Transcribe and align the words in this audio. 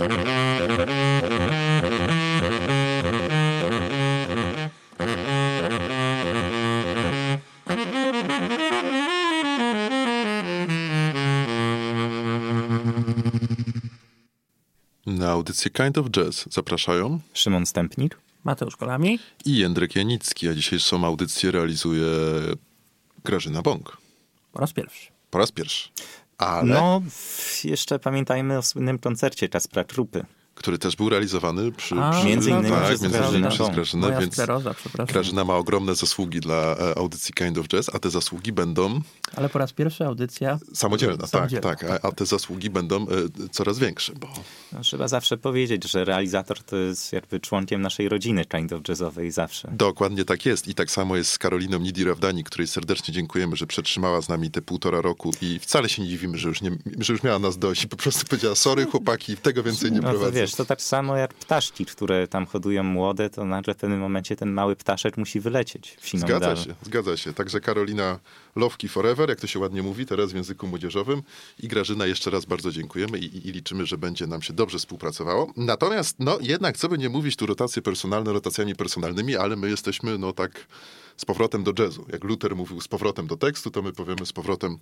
Na 0.00 0.06
audycję 15.30 15.70
Kind 15.70 15.98
of 15.98 16.10
Jazz 16.10 16.46
zapraszają 16.50 17.20
Szymon 17.32 17.66
Stępnik. 17.66 18.18
Mateusz 18.44 18.76
Kolami. 18.76 19.18
i 19.44 19.56
Jędrek 19.56 19.96
Janicki, 19.96 20.48
a 20.48 20.54
dzisiejszą 20.54 21.04
audycję 21.04 21.50
realizuje 21.50 22.06
Grażyna 23.24 23.62
Bąk. 23.62 23.96
Po 24.52 24.60
raz 24.60 24.72
pierwszy. 24.72 25.10
Po 25.30 25.38
raz 25.38 25.52
pierwszy. 25.52 25.88
Ale, 26.40 26.74
No, 26.74 27.02
jeszcze 27.64 27.98
pamiętajmy 27.98 28.58
o 28.58 28.62
słynnym 28.62 28.98
koncercie 28.98 29.48
Czas 29.48 29.68
Trupy. 29.88 30.24
Który 30.60 30.78
też 30.78 30.96
był 30.96 31.08
realizowany 31.08 31.72
przy... 31.72 31.94
A, 31.94 32.10
przy 32.10 32.26
między 32.26 32.50
innymi 32.50 32.70
tak, 32.70 32.84
przez 32.84 33.02
między 33.02 33.18
innymi 33.18 33.30
Grażynę 33.30 33.50
przez. 33.50 33.70
Grażynę, 33.70 34.06
Moja 34.06 34.20
więc 34.20 34.32
skleroza, 34.32 34.74
przepraszam. 34.74 35.12
Grażyna 35.12 35.44
ma 35.44 35.56
ogromne 35.56 35.94
zasługi 35.94 36.40
dla 36.40 36.56
e, 36.56 36.98
audycji 36.98 37.34
Kind 37.34 37.58
of 37.58 37.68
Jazz, 37.68 37.90
a 37.94 37.98
te 37.98 38.10
zasługi 38.10 38.52
będą 38.52 39.00
Ale 39.36 39.48
po 39.48 39.58
raz 39.58 39.72
pierwszy 39.72 40.04
audycja 40.06 40.58
samodzielna, 40.74 41.26
Samodzielna, 41.26 41.68
tak, 41.68 41.80
tak, 41.80 42.04
a, 42.04 42.08
a 42.08 42.12
te 42.12 42.26
zasługi 42.26 42.70
będą 42.70 43.02
e, 43.02 43.06
coraz 43.50 43.78
większe, 43.78 44.12
bo 44.20 44.28
No, 44.72 44.80
trzeba 44.80 45.08
zawsze 45.08 45.36
powiedzieć, 45.36 45.90
że 45.90 46.04
realizator 46.04 46.62
to 46.62 46.76
jest 46.76 47.12
jakby 47.12 47.40
członkiem 47.40 47.82
naszej 47.82 48.08
rodziny 48.08 48.44
kind 48.44 48.72
of 48.72 48.82
jazzowej 48.88 49.30
zawsze. 49.30 49.68
Dokładnie 49.72 50.24
tak 50.24 50.46
jest. 50.46 50.68
I 50.68 50.74
tak 50.74 50.90
samo 50.90 51.16
jest 51.16 51.30
z 51.30 51.38
Karoliną 51.38 51.78
Nidi-Rawdani, 51.78 52.42
której 52.44 52.66
serdecznie 52.66 53.14
dziękujemy, 53.14 53.56
że 53.56 53.66
przetrzymała 53.66 54.20
z 54.20 54.28
nami 54.28 54.50
te 54.50 54.62
półtora 54.62 55.00
roku 55.00 55.30
i 55.42 55.58
wcale 55.58 55.88
się 55.88 56.02
nie 56.02 56.08
dziwimy, 56.08 56.38
że 56.38 56.48
już, 56.48 56.62
nie, 56.62 56.70
że 56.98 57.12
już 57.12 57.22
miała 57.22 57.38
nas 57.38 57.58
dość 57.58 57.84
i 57.84 57.88
po 57.88 57.96
prostu 57.96 58.26
powiedziała, 58.26 58.54
sorry 58.54 58.86
chłopaki, 58.86 59.36
tego 59.36 59.62
więcej 59.62 59.92
nie 59.92 60.00
No 60.00 60.10
prowadzę. 60.10 60.30
Wiesz, 60.50 60.56
to 60.56 60.64
tak 60.64 60.82
samo 60.82 61.16
jak 61.16 61.34
ptaszki, 61.34 61.86
które 61.86 62.28
tam 62.28 62.46
hodują 62.46 62.82
młode, 62.82 63.30
to 63.30 63.44
nagle 63.44 63.74
w 63.74 63.76
pewnym 63.76 64.00
momencie 64.00 64.36
ten 64.36 64.52
mały 64.52 64.76
ptaszek 64.76 65.16
musi 65.16 65.40
wylecieć 65.40 65.96
w 66.00 66.08
siną 66.08 66.26
Zgadza 66.26 66.56
się, 66.56 66.74
zgadza 66.82 67.16
się. 67.16 67.32
Także 67.32 67.60
Karolina 67.60 68.18
Lowki 68.56 68.88
Forever, 68.88 69.28
jak 69.28 69.40
to 69.40 69.46
się 69.46 69.58
ładnie 69.58 69.82
mówi 69.82 70.06
teraz 70.06 70.32
w 70.32 70.34
języku 70.34 70.66
młodzieżowym. 70.66 71.22
I 71.58 71.68
Grażyna 71.68 72.06
jeszcze 72.06 72.30
raz 72.30 72.44
bardzo 72.44 72.70
dziękujemy 72.70 73.18
i, 73.18 73.24
i, 73.24 73.48
i 73.48 73.52
liczymy, 73.52 73.86
że 73.86 73.98
będzie 73.98 74.26
nam 74.26 74.42
się 74.42 74.52
dobrze 74.52 74.78
współpracowało. 74.78 75.52
Natomiast, 75.56 76.16
no 76.18 76.38
jednak, 76.40 76.76
co 76.76 76.88
by 76.88 76.98
nie 76.98 77.08
mówić, 77.08 77.36
tu 77.36 77.46
rotacje 77.46 77.82
personalne 77.82 78.32
rotacjami 78.32 78.74
personalnymi, 78.74 79.36
ale 79.36 79.56
my 79.56 79.70
jesteśmy, 79.70 80.18
no 80.18 80.32
tak, 80.32 80.66
z 81.20 81.24
powrotem 81.24 81.64
do 81.64 81.72
jazzu. 81.82 82.06
Jak 82.12 82.24
Luther 82.24 82.56
mówił 82.56 82.80
z 82.80 82.88
powrotem 82.88 83.26
do 83.26 83.36
tekstu, 83.36 83.70
to 83.70 83.82
my 83.82 83.92
powiemy 83.92 84.26
z 84.26 84.32
powrotem, 84.32 84.78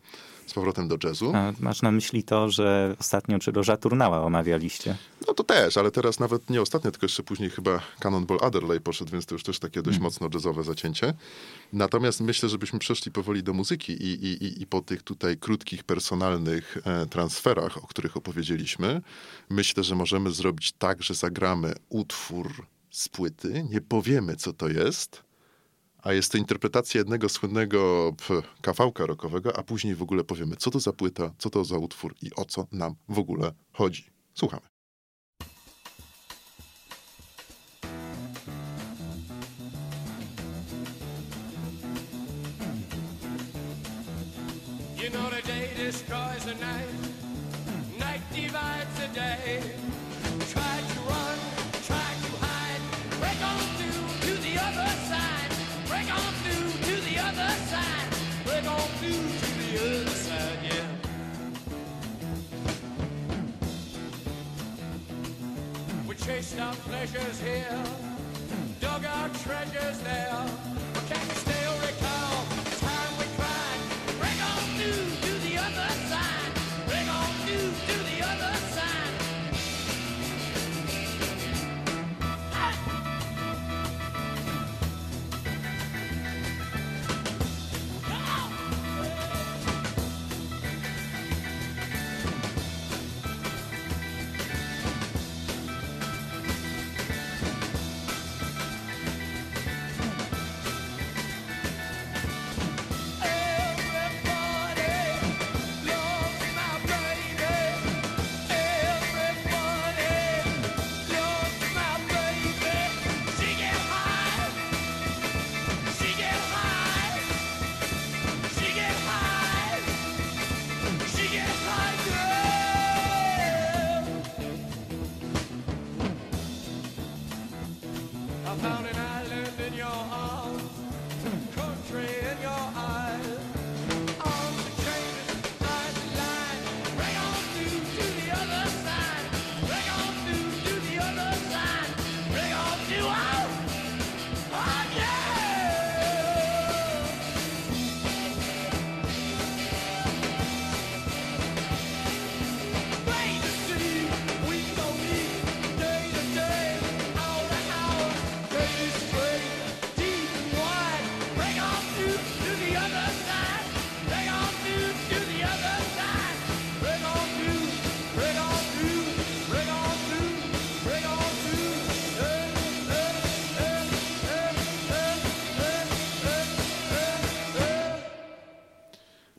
z 0.46 0.52
powrotem 0.54 0.88
do 0.88 0.96
jazzu. 1.04 1.32
A 1.34 1.52
masz 1.60 1.82
na 1.82 1.90
myśli 1.90 2.22
to, 2.24 2.50
że 2.50 2.96
ostatnio 3.00 3.38
Grzegorza 3.38 3.76
Turnała 3.76 4.22
omawialiście? 4.22 4.96
No 5.28 5.34
to 5.34 5.44
też, 5.44 5.76
ale 5.76 5.90
teraz 5.90 6.20
nawet 6.20 6.50
nie 6.50 6.62
ostatnio, 6.62 6.90
tylko 6.90 7.04
jeszcze 7.04 7.22
później 7.22 7.50
chyba 7.50 7.80
Cannonball 8.00 8.38
Adderley 8.42 8.80
poszedł, 8.80 9.12
więc 9.12 9.26
to 9.26 9.34
już 9.34 9.42
też 9.42 9.58
takie 9.58 9.82
dość 9.82 9.98
mocno 9.98 10.28
jazzowe 10.34 10.62
zacięcie. 10.64 11.14
Natomiast 11.72 12.20
myślę, 12.20 12.48
żebyśmy 12.48 12.78
przeszli 12.78 13.12
powoli 13.12 13.42
do 13.42 13.52
muzyki 13.52 13.92
i, 13.92 14.06
i, 14.26 14.44
i- 14.44 14.62
i 14.62 14.66
po 14.66 14.80
tych 14.82 15.02
tutaj 15.02 15.36
krótkich, 15.36 15.84
personalnych 15.84 16.78
e, 16.84 17.06
transferach, 17.06 17.76
o 17.84 17.86
których 17.86 18.16
opowiedzieliśmy, 18.16 19.02
myślę, 19.50 19.84
że 19.84 19.94
możemy 19.94 20.30
zrobić 20.30 20.72
tak, 20.72 21.02
że 21.02 21.14
zagramy 21.14 21.74
utwór 21.88 22.52
z 22.90 23.08
płyty, 23.08 23.66
nie 23.70 23.80
powiemy, 23.80 24.36
co 24.36 24.52
to 24.52 24.68
jest, 24.68 25.22
a 26.02 26.12
jest 26.12 26.32
to 26.32 26.38
interpretacja 26.38 26.98
jednego 26.98 27.28
słynnego 27.28 28.12
kawałka 28.60 29.06
rockowego, 29.06 29.56
a 29.56 29.62
później 29.62 29.94
w 29.94 30.02
ogóle 30.02 30.24
powiemy, 30.24 30.56
co 30.56 30.70
to 30.70 30.80
za 30.80 30.92
płyta, 30.92 31.34
co 31.38 31.50
to 31.50 31.64
za 31.64 31.78
utwór 31.78 32.14
i 32.22 32.34
o 32.34 32.44
co 32.44 32.66
nam 32.72 32.94
w 33.08 33.18
ogóle 33.18 33.52
chodzi. 33.72 34.10
Słuchamy. 34.34 34.77
Based 66.58 66.80
pleasures 66.88 67.40
here, 67.40 67.84
dug 68.80 69.04
our 69.04 69.28
treasures 69.28 70.00
there. 70.00 70.87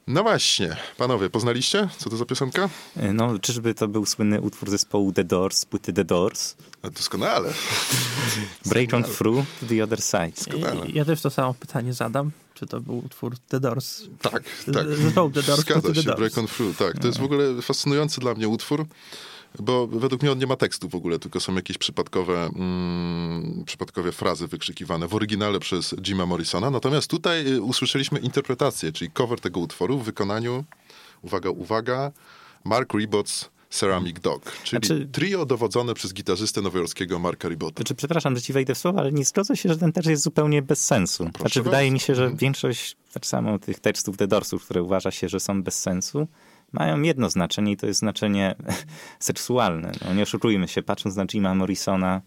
No 0.09 0.23
właśnie, 0.23 0.75
panowie, 0.97 1.29
poznaliście? 1.29 1.89
Co 1.97 2.09
to 2.09 2.17
za 2.17 2.25
piosenka? 2.25 2.69
No, 3.13 3.39
czyżby 3.39 3.73
to 3.73 3.87
był 3.87 4.05
słynny 4.05 4.41
utwór 4.41 4.69
zespołu 4.69 5.13
The 5.13 5.23
Doors, 5.23 5.65
płyty 5.65 5.93
The 5.93 6.05
Doors? 6.05 6.55
A 6.81 6.89
Doskonale. 6.89 7.53
Break 8.65 8.93
on 8.93 9.03
through 9.03 9.45
to 9.59 9.65
the 9.65 9.83
other 9.83 10.01
side. 10.01 10.31
Doskonale. 10.37 10.89
Ja 10.93 11.05
też 11.05 11.21
to 11.21 11.29
samo 11.29 11.53
pytanie 11.53 11.93
zadam. 11.93 12.31
Czy 12.53 12.67
to 12.67 12.81
był 12.81 12.97
utwór 12.97 13.35
The 13.49 13.59
Doors? 13.59 14.03
Tak, 14.21 14.43
tak. 14.73 14.87
Zespołu 14.87 15.31
The 15.31 15.43
Doors, 15.43 15.61
Zgadza 15.61 15.81
płyty 15.81 15.95
się, 15.95 16.01
The 16.01 16.07
Doors. 16.07 16.19
Break 16.19 16.37
on 16.37 16.47
Through, 16.47 16.77
tak. 16.77 16.99
To 16.99 17.07
jest 17.07 17.19
w 17.19 17.23
ogóle 17.23 17.61
fascynujący 17.61 18.21
dla 18.21 18.33
mnie 18.33 18.47
utwór, 18.47 18.85
bo 19.59 19.87
według 19.87 20.21
mnie 20.21 20.31
on 20.31 20.37
nie 20.37 20.47
ma 20.47 20.55
tekstu 20.55 20.89
w 20.89 20.95
ogóle, 20.95 21.19
tylko 21.19 21.39
są 21.39 21.55
jakieś 21.55 21.77
przypadkowe, 21.77 22.49
mm, 22.55 23.63
przypadkowe 23.65 24.11
frazy 24.11 24.47
wykrzykiwane 24.47 25.07
w 25.07 25.15
oryginale 25.15 25.59
przez 25.59 25.95
Jima 26.01 26.25
Morrisona. 26.25 26.69
Natomiast 26.69 27.09
tutaj 27.09 27.47
y, 27.47 27.61
usłyszeliśmy 27.61 28.19
interpretację, 28.19 28.91
czyli 28.91 29.11
cover 29.11 29.39
tego 29.39 29.59
utworu 29.59 29.99
w 29.99 30.03
wykonaniu, 30.03 30.63
uwaga, 31.21 31.49
uwaga, 31.49 32.11
Mark 32.63 32.93
Ribot's 32.93 33.45
Ceramic 33.69 34.19
Dog, 34.19 34.51
czyli 34.63 34.87
Znaczy- 34.87 35.07
trio 35.11 35.45
dowodzone 35.45 35.93
przez 35.93 36.13
gitarzystę 36.13 36.61
nowojorskiego 36.61 37.19
Marka 37.19 37.49
Ribota. 37.49 37.75
Znaczy, 37.75 37.95
przepraszam, 37.95 38.35
że 38.35 38.41
ci 38.41 38.53
wejdę 38.53 38.75
w 38.75 38.77
słowo, 38.77 38.99
ale 38.99 39.11
nie 39.11 39.25
zgodzę 39.25 39.57
się, 39.57 39.69
że 39.69 39.77
ten 39.77 39.91
tekst 39.91 40.09
jest 40.09 40.23
zupełnie 40.23 40.61
bez 40.61 40.85
sensu. 40.85 41.23
Znaczy, 41.23 41.39
bardzo. 41.43 41.63
wydaje 41.63 41.91
mi 41.91 41.99
się, 41.99 42.15
że 42.15 42.31
większość 42.35 42.97
tak 43.13 43.25
samo 43.25 43.59
tych 43.59 43.79
tekstów 43.79 44.17
The 44.17 44.27
Doorsów, 44.27 44.63
które 44.65 44.83
uważa 44.83 45.11
się, 45.11 45.29
że 45.29 45.39
są 45.39 45.63
bez 45.63 45.79
sensu, 45.79 46.27
mają 46.71 47.01
jedno 47.01 47.29
znaczenie 47.29 47.71
i 47.71 47.77
to 47.77 47.87
jest 47.87 47.99
znaczenie 47.99 48.55
seksualne. 49.19 49.91
No, 50.05 50.13
nie 50.13 50.23
oszukujmy 50.23 50.67
się, 50.67 50.81
patrząc 50.83 51.15
na 51.15 51.25
Jima 51.25 51.55
Morrisona 51.55 52.21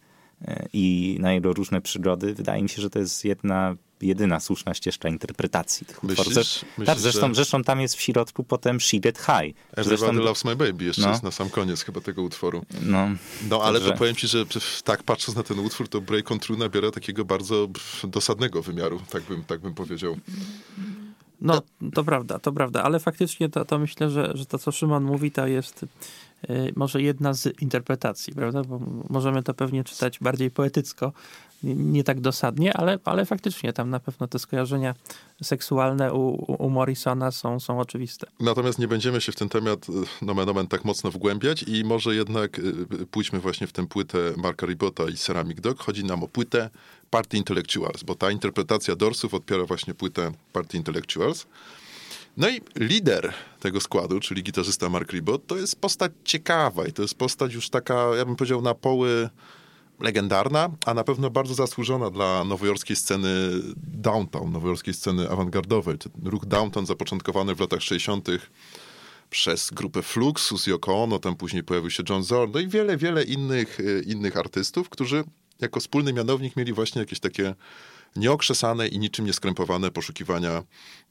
e, 0.48 0.66
i 0.72 1.16
na 1.20 1.32
jego 1.32 1.52
różne 1.52 1.80
przygody, 1.80 2.34
wydaje 2.34 2.62
mi 2.62 2.68
się, 2.68 2.82
że 2.82 2.90
to 2.90 2.98
jest 2.98 3.24
jedna, 3.24 3.76
jedyna 4.00 4.40
słuszna 4.40 4.74
ścieżka 4.74 5.08
interpretacji 5.08 5.86
tych 5.86 6.02
Myślisz? 6.02 6.18
utworów. 6.18 6.34
Zresztą, 6.34 6.66
Myślisz, 6.66 6.86
tak, 6.86 6.98
zresztą, 6.98 7.28
że- 7.28 7.34
zresztą 7.34 7.64
tam 7.64 7.80
jest 7.80 7.94
w 7.96 8.00
środku 8.00 8.44
potem 8.44 8.80
She 8.80 8.98
Get 9.00 9.18
High. 9.18 9.56
Everybody 9.72 9.84
Zresztą, 9.96 10.12
Loves 10.12 10.44
My 10.44 10.56
Baby 10.56 10.84
jeszcze 10.84 11.02
No. 11.02 11.08
jest 11.10 11.22
na 11.22 11.30
sam 11.30 11.50
koniec 11.50 11.82
chyba 11.82 12.00
tego 12.00 12.22
utworu. 12.22 12.64
no, 12.82 13.08
No 13.50 13.62
ale 13.62 13.80
to 13.80 13.92
powiem 13.92 14.14
ci, 14.16 14.28
że 14.28 14.44
tak 14.84 15.02
patrząc 15.02 15.36
na 15.36 15.42
ten 15.42 15.58
utwór, 15.58 15.88
to 15.88 16.00
Break 16.00 16.30
on 16.30 16.38
True 16.38 16.56
nabiera 16.58 16.90
takiego 16.90 17.24
bardzo 17.24 17.68
dosadnego 18.04 18.62
wymiaru, 18.62 19.00
tak 19.10 19.22
bym, 19.22 19.44
tak 19.44 19.60
bym 19.60 19.74
powiedział. 19.74 20.16
No, 21.42 21.62
to 21.94 22.04
prawda, 22.04 22.38
to 22.38 22.52
prawda, 22.52 22.82
ale 22.82 23.00
faktycznie 23.00 23.48
to, 23.48 23.64
to 23.64 23.78
myślę, 23.78 24.10
że, 24.10 24.30
że 24.34 24.46
to, 24.46 24.58
co 24.58 24.72
Szymon 24.72 25.04
mówi, 25.04 25.30
to 25.30 25.46
jest 25.46 25.82
y, 26.50 26.72
może 26.76 27.02
jedna 27.02 27.34
z 27.34 27.62
interpretacji, 27.62 28.34
prawda? 28.34 28.62
Bo 28.62 28.80
możemy 29.10 29.42
to 29.42 29.54
pewnie 29.54 29.84
czytać 29.84 30.18
bardziej 30.18 30.50
poetycko, 30.50 31.12
nie, 31.64 32.04
tak 32.04 32.20
dosadnie, 32.20 32.76
ale, 32.76 32.98
ale 33.04 33.26
faktycznie 33.26 33.72
tam 33.72 33.90
na 33.90 34.00
pewno 34.00 34.26
te 34.26 34.38
skojarzenia 34.38 34.94
seksualne 35.42 36.12
u, 36.12 36.54
u, 36.64 36.70
Morrisona 36.70 37.30
są, 37.30 37.60
są 37.60 37.80
oczywiste. 37.80 38.26
Natomiast 38.40 38.78
nie 38.78 38.88
będziemy 38.88 39.20
się 39.20 39.32
w 39.32 39.36
ten 39.36 39.48
temat 39.48 39.86
e, 39.88 40.24
nomen 40.24 40.48
omen 40.48 40.66
tak 40.66 40.84
mocno 40.84 41.10
wgłębiać 41.10 41.62
i 41.62 41.84
może 41.84 42.14
jednak 42.14 42.58
e, 42.58 42.62
pójdźmy 43.10 43.38
właśnie 43.38 43.66
w 43.66 43.72
tę 43.72 43.86
płytę 43.86 44.18
Marka 44.36 44.66
Ribota 44.66 45.04
i 45.08 45.16
Ceramic 45.16 45.60
Dog. 45.60 45.78
Chodzi 45.82 46.04
nam 46.04 46.22
o 46.22 46.28
płytę 46.28 46.70
Party 47.10 47.36
Intellectuals, 47.36 48.02
bo 48.02 48.14
ta 48.14 48.30
interpretacja 48.30 48.96
Dorsów 48.96 49.34
odpiera 49.34 49.64
właśnie 49.64 49.94
płytę 49.94 50.32
Party 50.52 50.76
Intellectuals. 50.76 51.46
No 52.36 52.48
i 52.48 52.60
lider 52.76 53.32
tego 53.60 53.80
składu, 53.80 54.20
czyli 54.20 54.42
gitarzysta 54.42 54.88
Mark 54.88 55.12
Ribot, 55.12 55.46
to 55.46 55.56
jest 55.56 55.80
postać 55.80 56.12
ciekawa 56.24 56.86
i 56.86 56.92
to 56.92 57.02
jest 57.02 57.14
postać 57.14 57.54
już 57.54 57.70
taka, 57.70 58.16
ja 58.16 58.24
bym 58.24 58.36
powiedział, 58.36 58.62
na 58.62 58.74
poły 58.74 59.28
legendarna, 60.02 60.70
a 60.86 60.94
na 60.94 61.04
pewno 61.04 61.30
bardzo 61.30 61.54
zasłużona 61.54 62.10
dla 62.10 62.44
nowojorskiej 62.44 62.96
sceny 62.96 63.28
downtown, 63.76 64.52
nowojorskiej 64.52 64.94
sceny 64.94 65.30
awangardowej. 65.30 65.96
Ruch 66.24 66.46
downtown 66.46 66.86
zapoczątkowany 66.86 67.54
w 67.54 67.60
latach 67.60 67.82
60 67.82 68.28
przez 69.30 69.70
grupę 69.70 70.02
Fluxus, 70.02 70.66
Yoko 70.66 71.02
Ono, 71.02 71.18
tam 71.18 71.36
później 71.36 71.64
pojawił 71.64 71.90
się 71.90 72.02
John 72.08 72.22
Zorn, 72.22 72.52
no 72.54 72.60
i 72.60 72.68
wiele, 72.68 72.96
wiele 72.96 73.22
innych, 73.22 73.80
y, 73.80 74.04
innych 74.06 74.36
artystów, 74.36 74.88
którzy 74.88 75.24
jako 75.60 75.80
wspólny 75.80 76.12
mianownik 76.12 76.56
mieli 76.56 76.72
właśnie 76.72 77.00
jakieś 77.00 77.20
takie 77.20 77.54
nieokrzesane 78.16 78.88
i 78.88 78.98
niczym 78.98 79.26
nieskrępowane 79.26 79.90
poszukiwania 79.90 80.62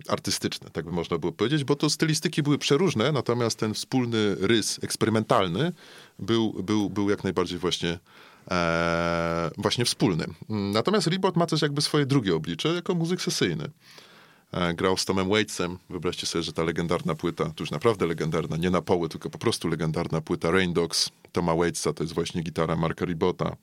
artystyczne, 0.08 0.70
tak 0.70 0.86
by 0.86 0.92
można 0.92 1.18
było 1.18 1.32
powiedzieć, 1.32 1.64
bo 1.64 1.76
to 1.76 1.90
stylistyki 1.90 2.44
były 2.44 2.58
przeróżne, 2.58 3.12
natomiast 3.12 3.60
ten 3.60 3.74
wspólny 3.74 4.36
rys 4.36 4.80
eksperymentalny 4.84 5.72
był, 6.20 6.54
był, 6.54 6.90
był 6.90 7.10
jak 7.10 7.24
najbardziej 7.24 7.60
właśnie 7.60 8.00
e, 8.52 9.52
właśnie 9.58 9.86
wspólny. 9.86 10.26
Natomiast 10.50 11.08
Ribot 11.08 11.36
ma 11.36 11.46
też 11.46 11.62
jakby 11.62 11.82
swoje 11.82 12.06
drugie 12.06 12.36
oblicze 12.36 12.70
jako 12.70 12.96
muzyk 12.96 13.22
sesyjny. 13.22 13.70
E, 14.52 14.74
grał 14.74 14.98
z 14.98 15.06
Tomem 15.06 15.30
Waitsem. 15.30 15.78
Wyobraźcie 15.90 16.28
sobie, 16.28 16.44
że 16.44 16.54
ta 16.54 16.64
legendarna 16.64 17.16
płyta, 17.16 17.46
to 17.46 17.64
już 17.64 17.72
naprawdę 17.72 18.06
legendarna, 18.06 18.58
nie 18.58 18.70
na 18.70 18.82
poły, 18.82 19.10
tylko 19.10 19.30
po 19.30 19.38
prostu 19.38 19.68
legendarna 19.68 20.22
płyta 20.22 20.52
Rain 20.52 20.74
Dogs 20.74 21.10
Toma 21.32 21.56
Waitsa, 21.56 21.94
to 21.94 22.04
jest 22.04 22.14
właśnie 22.14 22.42
gitara 22.42 22.76
Marka 22.76 23.06
Ribota. 23.06 23.56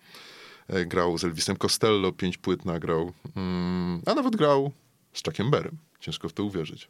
E, 0.69 0.86
grał 0.86 1.19
z 1.19 1.25
Elvisem 1.25 1.56
Costello, 1.56 2.12
pięć 2.12 2.38
płyt 2.38 2.64
nagrał, 2.64 3.12
mm, 3.36 4.02
a 4.06 4.14
nawet 4.14 4.36
grał 4.36 4.72
z 5.12 5.22
Chuckiem 5.22 5.50
Berrem. 5.50 5.78
Ciężko 6.00 6.28
w 6.28 6.32
to 6.32 6.44
uwierzyć. 6.44 6.88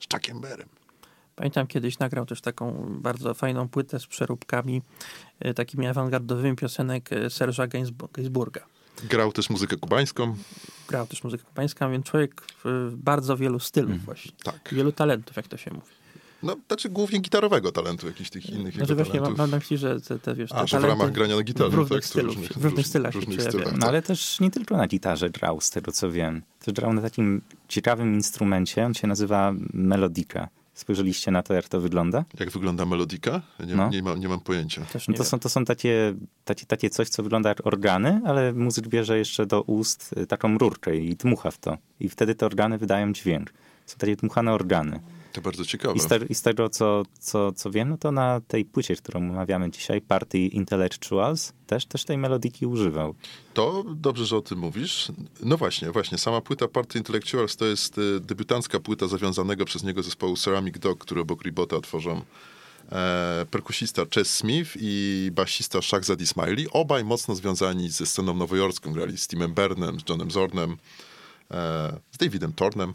Z 0.00 0.14
Chuckiem 0.14 0.40
Berrem. 0.40 0.68
Pamiętam 1.38 1.66
kiedyś 1.66 1.98
nagrał 1.98 2.26
też 2.26 2.40
taką 2.40 2.86
bardzo 3.00 3.34
fajną 3.34 3.68
płytę 3.68 4.00
z 4.00 4.06
przeróbkami, 4.06 4.82
y, 5.46 5.54
takimi 5.54 5.86
awangardowymi 5.86 6.56
piosenek 6.56 7.10
Serge'a 7.10 7.68
Gainsbo- 7.68 8.08
Gainsbourga. 8.12 8.60
Grał 9.10 9.32
też 9.32 9.50
muzykę 9.50 9.76
kubańską. 9.76 10.36
Grał 10.88 11.06
też 11.06 11.24
muzykę 11.24 11.44
kubańską, 11.44 11.90
więc 11.90 12.06
człowiek 12.06 12.42
w 12.64 12.92
bardzo 12.96 13.36
wielu 13.36 13.60
stylów 13.60 14.04
właśnie. 14.04 14.32
Tak. 14.42 14.68
Wielu 14.72 14.92
talentów, 14.92 15.36
jak 15.36 15.48
to 15.48 15.56
się 15.56 15.70
mówi. 15.70 15.86
No, 16.42 16.56
znaczy 16.68 16.88
głównie 16.88 17.18
gitarowego 17.18 17.72
talentu, 17.72 18.06
jakichś 18.06 18.30
tych 18.30 18.50
innych 18.50 18.74
Znaczy 18.74 18.92
jego 18.92 19.04
właśnie 19.04 19.20
mam, 19.20 19.36
mam 19.36 19.50
na 19.50 19.56
myśli, 19.56 19.78
że 19.78 20.00
te, 20.00 20.18
te, 20.18 20.34
wiesz, 20.34 20.50
te 20.50 20.56
A, 20.56 20.66
że 20.66 20.80
w 20.80 20.84
ramach 20.84 21.12
grania 21.12 21.36
na 21.36 21.42
gitarze. 21.42 21.70
w 21.70 21.74
różnych 21.74 22.00
tak, 22.00 22.08
stylach, 22.08 22.26
różnych- 22.26 22.52
w 22.52 22.64
różnych 22.64 22.86
stylach 22.86 23.12
się 23.12 23.20
różnych 23.20 23.42
stylach, 23.42 23.72
No 23.72 23.78
tak. 23.78 23.88
ale 23.88 24.02
też 24.02 24.40
nie 24.40 24.50
tylko 24.50 24.76
na 24.76 24.86
gitarze 24.86 25.30
grał, 25.30 25.60
z 25.60 25.70
tego 25.70 25.92
co 25.92 26.10
wiem. 26.10 26.42
Też 26.64 26.74
grał 26.74 26.92
na 26.92 27.02
takim 27.02 27.40
ciekawym 27.68 28.14
instrumencie, 28.14 28.86
on 28.86 28.94
się 28.94 29.06
nazywa 29.06 29.52
melodika. 29.72 30.48
Spojrzeliście 30.78 31.30
na 31.30 31.42
to, 31.42 31.54
jak 31.54 31.68
to 31.68 31.80
wygląda? 31.80 32.24
Jak 32.40 32.50
wygląda 32.50 32.84
melodika? 32.86 33.42
Nie, 33.66 33.74
No. 33.76 33.88
nie, 33.88 34.02
mam, 34.02 34.20
nie 34.20 34.28
mam 34.28 34.40
pojęcia. 34.40 34.82
Też 34.84 35.08
No 35.08 35.12
nie 35.12 35.18
to, 35.18 35.24
są, 35.24 35.38
to 35.38 35.48
są 35.48 35.64
takie, 35.64 36.14
takie, 36.44 36.66
takie 36.66 36.90
coś, 36.90 37.08
co 37.08 37.22
wygląda 37.22 37.48
jak 37.48 37.66
organy, 37.66 38.20
ale 38.24 38.52
muzyk 38.52 38.88
bierze 38.88 39.18
jeszcze 39.18 39.46
do 39.46 39.62
ust 39.62 40.14
y, 40.18 40.26
taką 40.26 40.58
rurkę 40.58 40.96
i 40.96 41.16
dmucha 41.16 41.50
w 41.50 41.58
to. 41.58 41.78
I 42.00 42.08
wtedy 42.08 42.34
te 42.34 42.46
organy 42.46 42.78
wydają 42.78 43.12
dźwięk. 43.12 43.52
Są 43.86 43.98
takie 43.98 44.16
dmuchane 44.16 44.52
organy. 44.52 45.00
To 45.32 45.40
bardzo 45.40 45.64
ciekawe. 45.64 45.94
I 45.94 46.00
z, 46.00 46.06
te, 46.06 46.16
i 46.28 46.34
z 46.34 46.42
tego, 46.42 46.68
co, 46.68 47.02
co, 47.20 47.52
co 47.52 47.70
wiem, 47.70 47.88
no 47.88 47.98
to 47.98 48.12
na 48.12 48.40
tej 48.40 48.64
płycie, 48.64 48.96
którą 48.96 49.30
omawiamy 49.30 49.70
dzisiaj, 49.70 50.00
Party 50.00 50.38
Intellectuals, 50.38 51.52
też, 51.66 51.86
też 51.86 52.04
tej 52.04 52.18
melodiki 52.18 52.66
używał. 52.66 53.14
To 53.54 53.84
dobrze, 53.94 54.26
że 54.26 54.36
o 54.36 54.40
tym 54.40 54.58
mówisz. 54.58 55.12
No 55.42 55.56
właśnie, 55.56 55.90
właśnie. 55.90 56.18
Sama 56.18 56.40
płyta 56.40 56.68
Party 56.68 56.98
Intellectuals 56.98 57.56
to 57.56 57.64
jest 57.64 57.98
e, 57.98 58.20
debiutancka 58.20 58.80
płyta 58.80 59.08
zawiązanego 59.08 59.64
przez 59.64 59.82
niego 59.82 60.02
zespołu 60.02 60.36
Ceramic 60.36 60.78
Dog, 60.78 60.98
który 60.98 61.20
obok 61.20 61.42
Ribota 61.42 61.80
tworzą 61.80 62.22
e, 62.92 63.46
perkusista 63.50 64.02
Chess 64.14 64.36
Smith 64.36 64.70
i 64.80 65.30
basista 65.32 65.82
Shagzad 65.82 66.20
Ismaili. 66.20 66.66
Obaj 66.70 67.04
mocno 67.04 67.34
związani 67.34 67.90
ze 67.90 68.06
sceną 68.06 68.34
nowojorską. 68.34 68.92
Grali 68.92 69.18
z 69.18 69.28
Timem 69.28 69.54
Bernem, 69.54 70.00
z 70.00 70.08
Johnem 70.08 70.30
Zornem, 70.30 70.76
e, 71.50 72.00
z 72.12 72.18
Davidem 72.18 72.52
Tornem. 72.52 72.94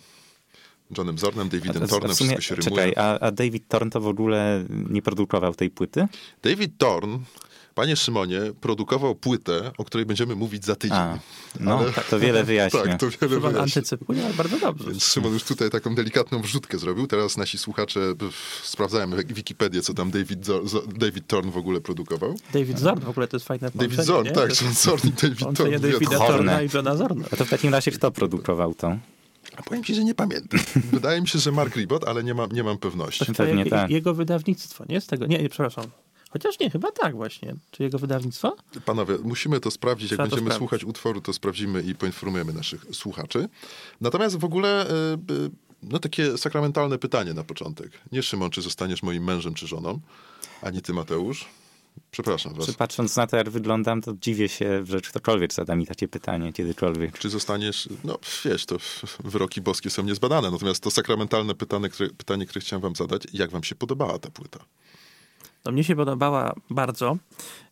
Johnem 0.97 1.17
Zornem, 1.17 1.49
Davidem 1.49 1.87
Tornem, 1.87 2.15
sumie, 2.15 2.37
wszystko 2.37 2.41
się 2.41 2.55
rymuje. 2.55 2.85
czekaj, 2.93 3.05
a, 3.05 3.19
a 3.19 3.31
David 3.31 3.67
Thorne 3.67 3.91
to 3.91 4.01
w 4.01 4.07
ogóle 4.07 4.63
nie 4.89 5.01
produkował 5.01 5.53
tej 5.55 5.69
płyty? 5.69 6.07
David 6.43 6.77
Torn, 6.77 7.17
panie 7.75 7.95
Szymonie, 7.95 8.39
produkował 8.61 9.15
płytę, 9.15 9.71
o 9.77 9.83
której 9.83 10.05
będziemy 10.05 10.35
mówić 10.35 10.65
za 10.65 10.75
tydzień. 10.75 10.97
A, 10.97 11.19
no, 11.59 11.77
Ale- 11.77 11.91
to 12.09 12.19
wiele 12.19 12.43
wyjaśnia. 12.43 12.81
Tak, 12.83 12.99
to 12.99 13.05
wiele 13.09 13.19
Szymon 13.19 13.39
wyjaśnia. 13.41 13.61
antycypuje, 13.61 14.25
ale 14.25 14.33
bardzo 14.33 14.59
dobrze. 14.59 14.89
Więc 14.91 15.03
Szymon 15.05 15.33
już 15.33 15.43
tutaj 15.43 15.69
taką 15.69 15.95
delikatną 15.95 16.41
wrzutkę 16.41 16.77
zrobił. 16.77 17.07
Teraz 17.07 17.37
nasi 17.37 17.57
słuchacze 17.57 17.99
sprawdzają 18.63 19.09
w 19.09 19.33
Wikipedię, 19.33 19.81
co 19.81 19.93
tam 19.93 20.11
David, 20.11 20.45
Zor- 20.45 20.87
David 20.97 21.27
Thorn 21.27 21.49
w 21.51 21.57
ogóle 21.57 21.81
produkował. 21.81 22.35
David 22.53 22.79
Zorn 22.79 22.99
w 23.01 23.09
ogóle 23.09 23.27
to 23.27 23.37
jest 23.37 23.47
fajne 23.47 23.71
David 23.75 24.01
Zorn, 24.03 24.27
nie? 24.27 24.31
tak, 24.33 24.61
John 24.61 24.73
Zorn 24.73 25.07
i 25.07 25.11
David 25.11 25.39
Thorn. 25.39 25.55
Połączenie 25.55 25.79
Davida. 25.79 26.17
Torna 26.17 26.61
i 26.61 26.69
Johna 26.73 26.95
Zorna. 26.95 27.25
A 27.31 27.35
to 27.35 27.45
w 27.45 27.49
takim 27.49 27.71
razie 27.73 27.91
kto 27.91 28.11
produkował 28.11 28.73
to? 28.73 28.97
Powiem 29.65 29.83
ci, 29.83 29.95
że 29.95 30.03
nie 30.03 30.15
pamiętam. 30.15 30.59
Wydaje 30.91 31.21
mi 31.21 31.27
się, 31.27 31.39
że 31.39 31.51
Mark 31.51 31.75
Ribot, 31.75 32.03
ale 32.07 32.23
nie 32.23 32.33
mam, 32.33 32.51
nie 32.51 32.63
mam 32.63 32.77
pewności. 32.77 33.25
To 33.25 33.33
Pewnie 33.33 33.63
je- 33.63 33.69
tak. 33.69 33.89
Jego 33.89 34.13
wydawnictwo, 34.13 34.85
nie? 34.89 35.01
Z 35.01 35.07
tego, 35.07 35.25
nie, 35.25 35.37
nie, 35.37 35.49
przepraszam. 35.49 35.85
Chociaż 36.31 36.59
nie, 36.59 36.69
chyba 36.69 36.91
tak 36.91 37.15
właśnie. 37.15 37.55
Czy 37.71 37.83
jego 37.83 37.99
wydawnictwo? 37.99 38.55
Panowie, 38.85 39.17
musimy 39.23 39.59
to 39.59 39.71
sprawdzić. 39.71 40.11
Jak 40.11 40.17
Trzeba 40.17 40.23
to 40.23 40.29
będziemy 40.29 40.49
sprawdzić. 40.51 40.57
słuchać 40.59 40.83
utworu, 40.83 41.21
to 41.21 41.33
sprawdzimy 41.33 41.81
i 41.81 41.95
poinformujemy 41.95 42.53
naszych 42.53 42.85
słuchaczy. 42.91 43.49
Natomiast 44.01 44.37
w 44.37 44.43
ogóle, 44.45 44.85
y, 44.89 45.33
y, 45.33 45.49
no 45.83 45.99
takie 45.99 46.37
sakramentalne 46.37 46.97
pytanie 46.97 47.33
na 47.33 47.43
początek. 47.43 47.91
Nie 48.11 48.23
Szymon, 48.23 48.49
czy 48.49 48.61
zostaniesz 48.61 49.03
moim 49.03 49.23
mężem 49.23 49.53
czy 49.53 49.67
żoną, 49.67 49.99
ani 50.61 50.81
ty 50.81 50.93
Mateusz. 50.93 51.45
Przepraszam 52.11 52.53
was. 52.53 52.65
Czy 52.65 52.73
patrząc 52.73 53.15
na 53.15 53.27
to, 53.27 53.37
jak 53.37 53.49
wyglądam, 53.49 54.01
to 54.01 54.13
dziwię 54.21 54.49
się, 54.49 54.85
że 54.85 55.01
ktokolwiek 55.01 55.53
zada 55.53 55.75
mi 55.75 55.87
takie 55.87 56.07
pytanie 56.07 56.53
kiedykolwiek. 56.53 57.19
Czy 57.19 57.29
zostaniesz, 57.29 57.89
no 58.03 58.19
wiesz, 58.45 58.65
to 58.65 58.77
wyroki 59.23 59.61
boskie 59.61 59.89
są 59.89 60.03
niezbadane, 60.03 60.51
natomiast 60.51 60.83
to 60.83 60.91
sakramentalne 60.91 61.55
pytanie 61.55 61.89
które, 61.89 62.09
pytanie, 62.09 62.45
które 62.45 62.61
chciałem 62.61 62.81
wam 62.81 62.95
zadać, 62.95 63.27
jak 63.33 63.51
wam 63.51 63.63
się 63.63 63.75
podobała 63.75 64.19
ta 64.19 64.31
płyta? 64.31 64.59
No 65.65 65.71
mnie 65.71 65.83
się 65.83 65.95
podobała 65.95 66.53
bardzo 66.69 67.17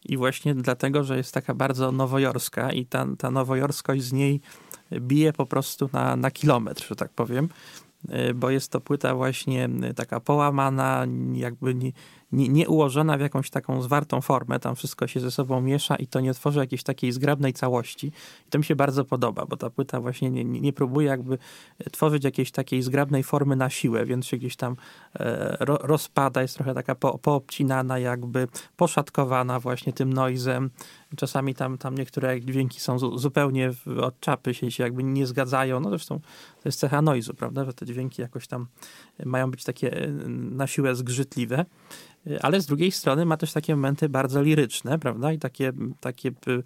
i 0.05 0.17
właśnie 0.17 0.55
dlatego, 0.55 1.03
że 1.03 1.17
jest 1.17 1.33
taka 1.33 1.53
bardzo 1.53 1.91
nowojorska 1.91 2.71
i 2.71 2.85
ta, 2.85 3.05
ta 3.17 3.31
nowojorskość 3.31 4.03
z 4.03 4.13
niej 4.13 4.41
bije 4.91 5.33
po 5.33 5.45
prostu 5.45 5.89
na, 5.93 6.15
na 6.15 6.31
kilometr, 6.31 6.87
że 6.87 6.95
tak 6.95 7.11
powiem, 7.11 7.49
Y, 8.09 8.33
bo 8.33 8.49
jest 8.49 8.71
to 8.71 8.81
płyta 8.81 9.15
właśnie 9.15 9.69
y, 9.89 9.93
taka 9.93 10.19
połamana, 10.19 11.05
jakby 11.33 11.75
nie, 11.75 11.91
nie, 12.31 12.49
nie 12.49 12.69
ułożona 12.69 13.17
w 13.17 13.21
jakąś 13.21 13.49
taką 13.49 13.81
zwartą 13.81 14.21
formę, 14.21 14.59
tam 14.59 14.75
wszystko 14.75 15.07
się 15.07 15.19
ze 15.19 15.31
sobą 15.31 15.61
miesza 15.61 15.95
i 15.95 16.07
to 16.07 16.19
nie 16.19 16.33
tworzy 16.33 16.59
jakiejś 16.59 16.83
takiej 16.83 17.11
zgrabnej 17.11 17.53
całości. 17.53 18.07
I 18.47 18.49
to 18.49 18.57
mi 18.57 18.63
się 18.63 18.75
bardzo 18.75 19.05
podoba, 19.05 19.45
bo 19.45 19.57
ta 19.57 19.69
płyta 19.69 20.01
właśnie 20.01 20.29
nie, 20.29 20.43
nie, 20.43 20.61
nie 20.61 20.73
próbuje 20.73 21.07
jakby 21.07 21.37
tworzyć 21.91 22.23
jakiejś 22.23 22.51
takiej 22.51 22.81
zgrabnej 22.81 23.23
formy 23.23 23.55
na 23.55 23.69
siłę, 23.69 24.05
więc 24.05 24.25
się 24.25 24.37
gdzieś 24.37 24.55
tam 24.55 24.75
e, 25.19 25.57
ro, 25.59 25.77
rozpada, 25.81 26.41
jest 26.41 26.55
trochę 26.55 26.73
taka 26.73 26.95
po, 26.95 27.17
poobcinana, 27.17 27.99
jakby 27.99 28.47
poszatkowana 28.77 29.59
właśnie 29.59 29.93
tym 29.93 30.13
noizem. 30.13 30.69
Czasami 31.17 31.55
tam, 31.55 31.77
tam 31.77 31.95
niektóre 31.95 32.41
dźwięki 32.41 32.79
są 32.79 32.99
zu, 32.99 33.17
zupełnie 33.17 33.71
od 34.01 34.19
czapy, 34.19 34.53
się, 34.53 34.71
się 34.71 34.83
jakby 34.83 35.03
nie 35.03 35.27
zgadzają. 35.27 35.79
No 35.79 35.89
zresztą 35.89 36.19
to 36.19 36.61
jest 36.65 36.79
cecha 36.79 37.01
noizu, 37.01 37.33
prawda, 37.33 37.65
że 37.65 37.73
te 37.73 37.85
dźwięki 37.85 38.21
jakoś 38.21 38.47
tam 38.47 38.67
mają 39.25 39.51
być 39.51 39.63
takie 39.63 40.03
e, 40.03 40.07
na 40.29 40.67
siłę 40.67 40.95
zgrzytliwe. 40.95 41.65
E, 42.27 42.45
Ale 42.45 42.61
z 42.61 42.65
drugiej 42.65 42.91
strony 42.91 43.25
ma 43.25 43.37
też 43.37 43.53
takie 43.53 43.75
momenty 43.75 44.09
bardzo 44.09 44.41
liryczne, 44.41 44.99
prawda? 44.99 45.31
I 45.33 45.39
takie, 45.39 45.71
takie 45.99 46.29
y, 46.29 46.63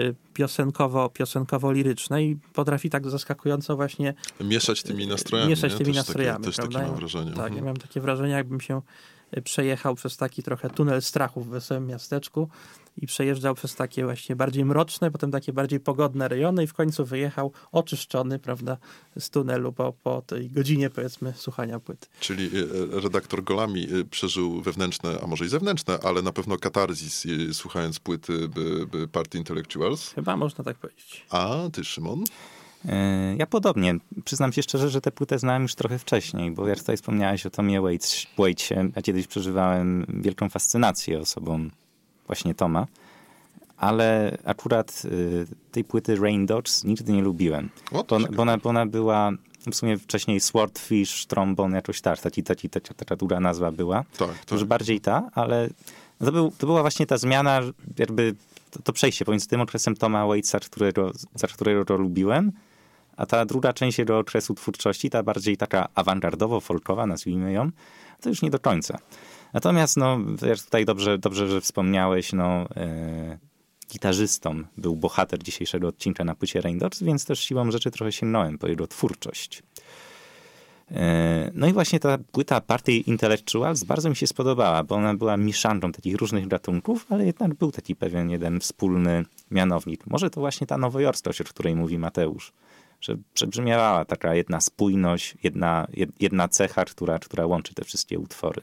y, 0.00 0.14
piosenkowo, 0.34 1.08
piosenkowo-liryczne 1.08 2.22
i 2.22 2.36
potrafi 2.52 2.90
tak 2.90 3.10
zaskakująco 3.10 3.76
właśnie 3.76 4.14
Mieszać 4.40 4.82
tymi 4.82 5.06
nastrojami. 5.06 5.50
mieszać 5.50 5.72
tymi 5.74 5.86
też 5.86 5.96
nastrojami, 5.96 6.36
Takie, 6.38 6.46
też 6.46 6.56
takie 6.56 6.68
prawda? 6.68 6.88
mam 6.88 6.96
wrażenie. 6.98 7.30
Tak, 7.30 7.38
ja 7.38 7.44
Mhm. 7.46 7.64
miałem 7.64 7.76
takie 7.76 8.00
wrażenie, 8.00 8.32
jakbym 8.32 8.60
się 8.60 8.82
y, 9.36 9.42
przejechał 9.42 9.94
przez 9.94 10.16
taki 10.16 10.42
trochę 10.42 10.70
tunel 10.70 11.02
strachu 11.02 11.40
w 11.40 11.48
wesołym 11.48 11.86
miasteczku 11.86 12.48
i 12.96 13.06
przejeżdżał 13.06 13.54
przez 13.54 13.74
takie 13.74 14.04
właśnie 14.04 14.36
bardziej 14.36 14.64
mroczne, 14.64 15.10
potem 15.10 15.30
takie 15.30 15.52
bardziej 15.52 15.80
pogodne 15.80 16.28
rejony 16.28 16.64
i 16.64 16.66
w 16.66 16.74
końcu 16.74 17.04
wyjechał 17.04 17.52
oczyszczony, 17.72 18.38
prawda, 18.38 18.76
z 19.18 19.30
tunelu 19.30 19.72
po, 19.72 19.92
po 19.92 20.22
tej 20.22 20.50
godzinie, 20.50 20.90
powiedzmy, 20.90 21.32
słuchania 21.36 21.80
płyty. 21.80 22.06
Czyli 22.20 22.46
e, 22.46 23.00
redaktor 23.00 23.44
Golami 23.44 23.84
e, 24.00 24.04
przeżył 24.04 24.62
wewnętrzne, 24.62 25.18
a 25.22 25.26
może 25.26 25.44
i 25.44 25.48
zewnętrzne, 25.48 25.98
ale 26.02 26.22
na 26.22 26.32
pewno 26.32 26.56
katarzis 26.56 27.26
e, 27.50 27.54
słuchając 27.54 27.98
płyty 27.98 28.48
by, 28.48 28.86
by 28.86 29.08
Party 29.08 29.38
Intellectuals. 29.38 30.10
Chyba 30.14 30.36
można 30.36 30.64
tak 30.64 30.76
powiedzieć. 30.76 31.26
A 31.30 31.56
ty, 31.72 31.84
Szymon? 31.84 32.24
E, 32.88 33.36
Ja 33.36 33.46
podobnie. 33.46 33.94
Przyznam 34.24 34.52
się 34.52 34.62
szczerze, 34.62 34.90
że 34.90 35.00
tę 35.00 35.12
płytę 35.12 35.38
znałem 35.38 35.62
już 35.62 35.74
trochę 35.74 35.98
wcześniej, 35.98 36.50
bo 36.50 36.68
jak 36.68 36.78
tutaj 36.78 36.96
wspomniałeś 36.96 37.46
o 37.46 37.50
Tomie 37.50 37.80
Waits, 37.80 38.26
Waitsie, 38.38 38.74
ja 38.96 39.02
kiedyś 39.02 39.26
przeżywałem 39.26 40.06
wielką 40.08 40.48
fascynację 40.48 41.18
osobą 41.20 41.68
właśnie 42.26 42.54
Toma, 42.54 42.86
ale 43.76 44.38
akurat 44.44 45.02
y, 45.04 45.46
tej 45.72 45.84
płyty 45.84 46.16
Rain 46.16 46.46
Dogs 46.46 46.84
nigdy 46.84 47.12
nie 47.12 47.22
lubiłem. 47.22 47.70
O, 47.92 48.04
Bo, 48.04 48.18
bo, 48.32 48.42
ona, 48.42 48.58
bo 48.58 48.70
ona 48.70 48.86
była 48.86 49.30
w 49.70 49.74
sumie 49.74 49.98
wcześniej 49.98 50.40
Swordfish, 50.40 51.26
Trombone, 51.26 51.76
jakoś 51.76 52.00
tak, 52.00 52.20
ta, 52.20 52.30
ta, 52.30 52.54
ta, 52.70 52.80
ta, 52.80 53.04
ta 53.04 53.16
długa 53.16 53.40
nazwa 53.40 53.72
była. 53.72 54.04
Tak, 54.18 54.28
tak. 54.28 54.50
już 54.52 54.64
bardziej 54.64 55.00
ta, 55.00 55.30
ale 55.34 55.68
to, 56.18 56.32
był, 56.32 56.52
to 56.58 56.66
była 56.66 56.80
właśnie 56.80 57.06
ta 57.06 57.18
zmiana, 57.18 57.60
jakby 57.98 58.34
to, 58.70 58.82
to 58.82 58.92
przejście 58.92 59.24
pomiędzy 59.24 59.48
tym 59.48 59.60
okresem 59.60 59.96
Toma 59.96 60.26
Waitsa, 60.26 60.60
którego, 60.60 61.12
za 61.34 61.46
którego 61.46 61.84
go 61.84 61.96
lubiłem, 61.96 62.52
a 63.16 63.26
ta 63.26 63.44
druga 63.44 63.72
część 63.72 63.98
jego 63.98 64.18
okresu 64.18 64.54
twórczości, 64.54 65.10
ta 65.10 65.22
bardziej 65.22 65.56
taka 65.56 65.88
awangardowo-folkowa, 65.94 67.06
nazwijmy 67.06 67.52
ją, 67.52 67.70
to 68.20 68.28
już 68.28 68.42
nie 68.42 68.50
do 68.50 68.58
końca. 68.58 68.98
Natomiast, 69.52 69.96
no, 69.96 70.18
jak 70.46 70.58
tutaj 70.60 70.84
dobrze, 70.84 71.18
dobrze 71.18 71.48
że 71.48 71.60
wspomniałeś, 71.60 72.32
no, 72.32 72.44
e, 72.76 73.38
gitarzystą 73.92 74.62
był 74.76 74.96
bohater 74.96 75.42
dzisiejszego 75.42 75.88
odcinka 75.88 76.24
na 76.24 76.34
płycie 76.34 76.60
Rain 76.60 76.78
Dogs, 76.78 77.02
więc 77.02 77.24
też 77.24 77.40
siłą 77.40 77.70
rzeczy 77.70 77.90
trochę 77.90 78.12
sięgnąłem 78.12 78.58
po 78.58 78.66
jego 78.68 78.86
twórczość. 78.86 79.62
E, 80.90 81.50
No 81.54 81.66
i 81.66 81.72
właśnie 81.72 82.00
ta 82.00 82.18
płyta 82.32 82.60
Party 82.60 82.92
Intellectuals 82.92 83.84
bardzo 83.84 84.10
mi 84.10 84.16
się 84.16 84.26
spodobała, 84.26 84.84
bo 84.84 84.94
ona 84.94 85.14
była 85.14 85.36
mieszanką 85.36 85.92
takich 85.92 86.16
różnych 86.16 86.48
gatunków, 86.48 87.06
ale 87.10 87.26
jednak 87.26 87.54
był 87.54 87.72
taki 87.72 87.96
pewien 87.96 88.30
jeden 88.30 88.60
wspólny 88.60 89.24
mianownik. 89.50 90.06
Może 90.06 90.30
to 90.30 90.40
właśnie 90.40 90.66
ta 90.66 90.78
nowojorskość, 90.78 91.40
o 91.40 91.44
której 91.44 91.76
mówi 91.76 91.98
Mateusz, 91.98 92.52
że 93.00 93.16
przebrzmiewała 93.34 94.04
taka 94.04 94.34
jedna 94.34 94.60
spójność, 94.60 95.34
jedna, 95.42 95.86
jed- 95.94 96.12
jedna 96.20 96.48
cecha, 96.48 96.84
która, 96.84 97.18
która 97.18 97.46
łączy 97.46 97.74
te 97.74 97.84
wszystkie 97.84 98.18
utwory. 98.18 98.62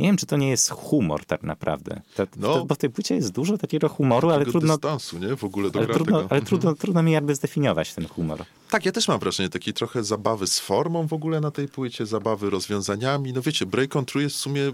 Nie 0.00 0.06
wiem, 0.08 0.16
czy 0.16 0.26
to 0.26 0.36
nie 0.36 0.48
jest 0.48 0.70
humor 0.70 1.24
tak 1.24 1.42
naprawdę, 1.42 2.00
No. 2.36 2.64
bo 2.64 2.74
w 2.74 2.78
tej 2.78 2.90
płycie 2.90 3.14
jest 3.14 3.32
dużo 3.32 3.58
takiego 3.58 3.88
humoru, 3.88 4.30
ale 4.30 4.46
trudno, 4.46 4.74
dystansu, 4.74 5.18
nie? 5.18 5.36
W 5.36 5.44
ogóle 5.44 5.70
do 5.70 5.78
ale 5.78 5.88
trudno, 5.88 6.04
tego. 6.04 6.16
ale 6.18 6.22
Mhm. 6.24 6.44
trudno, 6.44 6.74
trudno 6.74 7.02
mi 7.02 7.12
jakby 7.12 7.34
zdefiniować 7.34 7.94
ten 7.94 8.08
humor. 8.08 8.44
Tak, 8.70 8.86
ja 8.86 8.92
też 8.92 9.08
mam 9.08 9.18
wrażenie 9.20 9.48
takiej 9.48 9.74
trochę 9.74 10.04
zabawy 10.04 10.46
z 10.46 10.58
formą 10.60 11.06
w 11.06 11.12
ogóle 11.12 11.40
na 11.40 11.50
tej 11.50 11.68
płycie, 11.68 12.06
zabawy 12.06 12.50
rozwiązaniami. 12.50 13.32
No 13.32 13.42
wiecie, 13.42 13.66
Break 13.66 13.96
on 13.96 14.04
True 14.04 14.22
jest 14.22 14.36
w 14.36 14.38
sumie 14.38 14.62
y, 14.62 14.72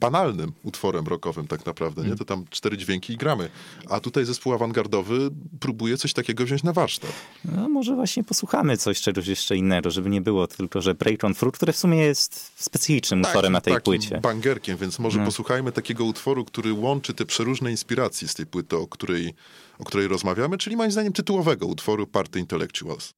banalnym 0.00 0.52
utworem 0.62 1.06
rockowym 1.06 1.46
tak 1.46 1.66
naprawdę, 1.66 2.00
Mm. 2.00 2.12
nie? 2.12 2.18
To 2.18 2.24
tam 2.24 2.44
cztery 2.50 2.76
dźwięki 2.78 3.12
i 3.12 3.16
gramy. 3.16 3.48
A 3.90 4.00
tutaj 4.00 4.24
zespół 4.24 4.52
awangardowy 4.54 5.30
próbuje 5.60 5.96
coś 5.96 6.12
takiego 6.12 6.44
wziąć 6.44 6.62
na 6.62 6.72
warsztat. 6.72 7.10
No 7.44 7.68
może 7.68 7.94
właśnie 7.94 8.24
posłuchamy 8.24 8.76
coś 8.76 9.00
czegoś 9.00 9.26
jeszcze 9.26 9.56
innego, 9.56 9.90
żeby 9.90 10.10
nie 10.10 10.20
było 10.20 10.46
tylko, 10.46 10.80
że 10.80 10.94
Break 10.94 11.24
on 11.24 11.34
Fruit, 11.34 11.54
które 11.54 11.72
w 11.72 11.76
sumie 11.76 11.98
jest 11.98 12.52
specyficznym 12.62 13.20
utworem 13.20 13.52
na 13.52 13.60
tej 13.60 13.80
płycie. 13.80 14.20
Więc 14.76 14.98
może 14.98 15.18
No. 15.18 15.24
posłuchajmy 15.24 15.72
takiego 15.72 16.04
utworu, 16.04 16.44
który 16.44 16.72
łączy 16.72 17.14
te 17.14 17.26
przeróżne 17.26 17.70
inspiracje 17.70 18.28
z 18.28 18.34
tej 18.34 18.46
płyty, 18.46 18.76
o 18.76 18.86
której, 18.86 19.34
o 19.78 19.84
której 19.84 20.08
rozmawiamy, 20.08 20.58
czyli 20.58 20.76
moim 20.76 20.90
zdaniem 20.92 21.12
tytułowego 21.12 21.66
utworu 21.66 22.06
Party 22.06 22.38
Intellectuals. 22.40 23.12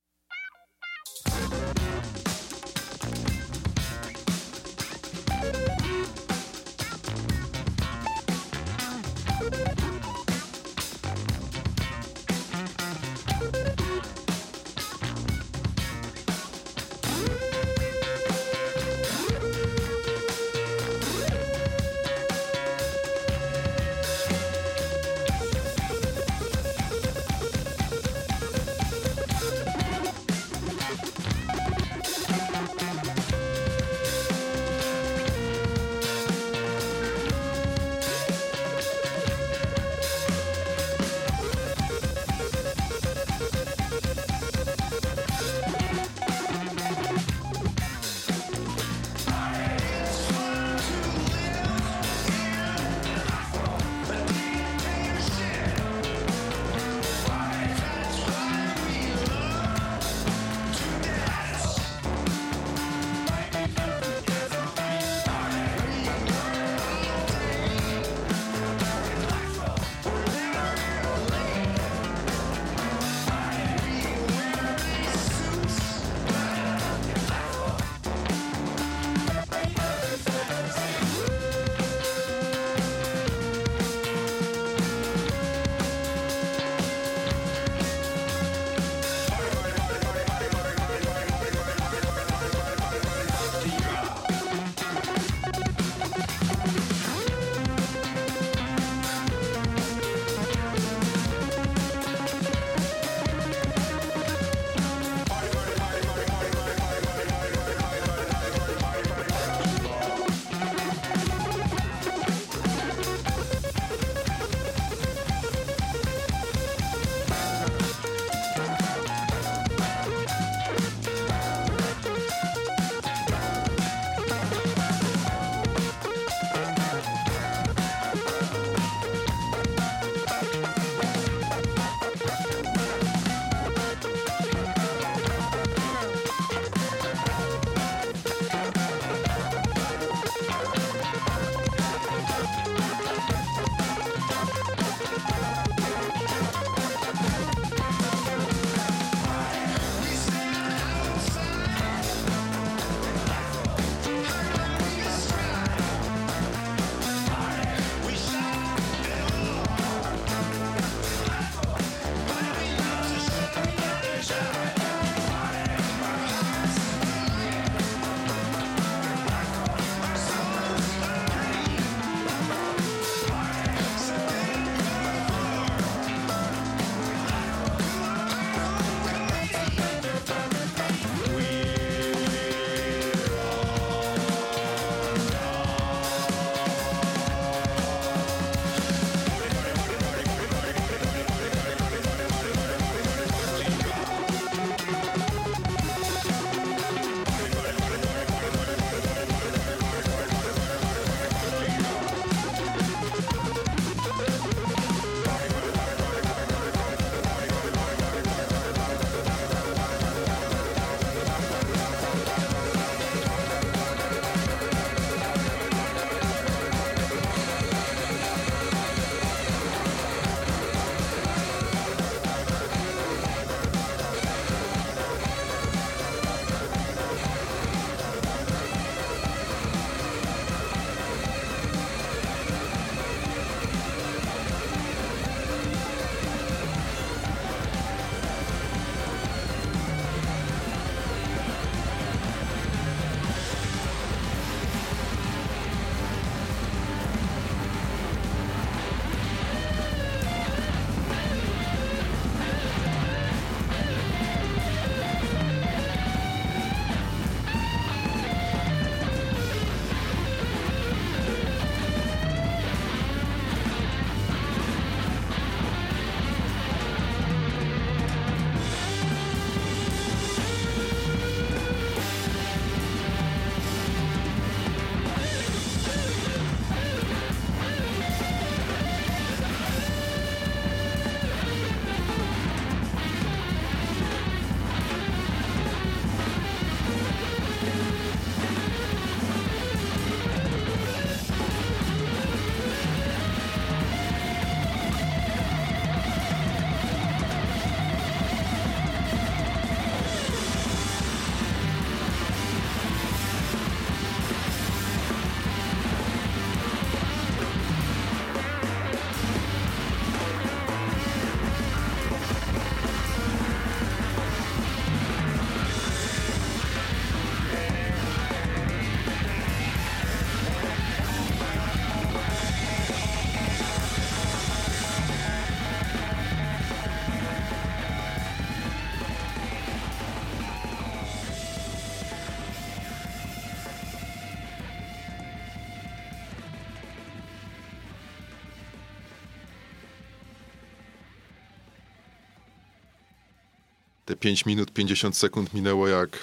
Te 344.10 344.16
5 344.16 344.46
minut 344.46 344.70
50 344.73 345.16
sekund 345.16 345.54
minęło 345.54 345.88
jak 345.88 346.18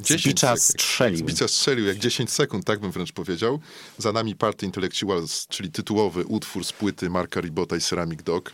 10 0.00 0.24
bicza 0.26 0.56
sekund. 0.56 0.60
strzelił. 0.82 1.18
Z 1.18 1.22
bicza 1.22 1.48
strzelił 1.48 1.86
jak 1.86 1.98
10 1.98 2.30
sekund, 2.30 2.64
tak 2.64 2.80
bym 2.80 2.90
wręcz 2.92 3.12
powiedział. 3.12 3.60
Za 3.98 4.12
nami 4.12 4.34
Party 4.36 4.66
Intellectuals, 4.66 5.46
czyli 5.46 5.70
tytułowy 5.70 6.24
utwór 6.24 6.64
z 6.64 6.72
płyty 6.72 7.10
Marka 7.10 7.40
Ribota 7.40 7.76
i 7.76 7.80
Ceramic 7.80 8.22
Dog. 8.22 8.52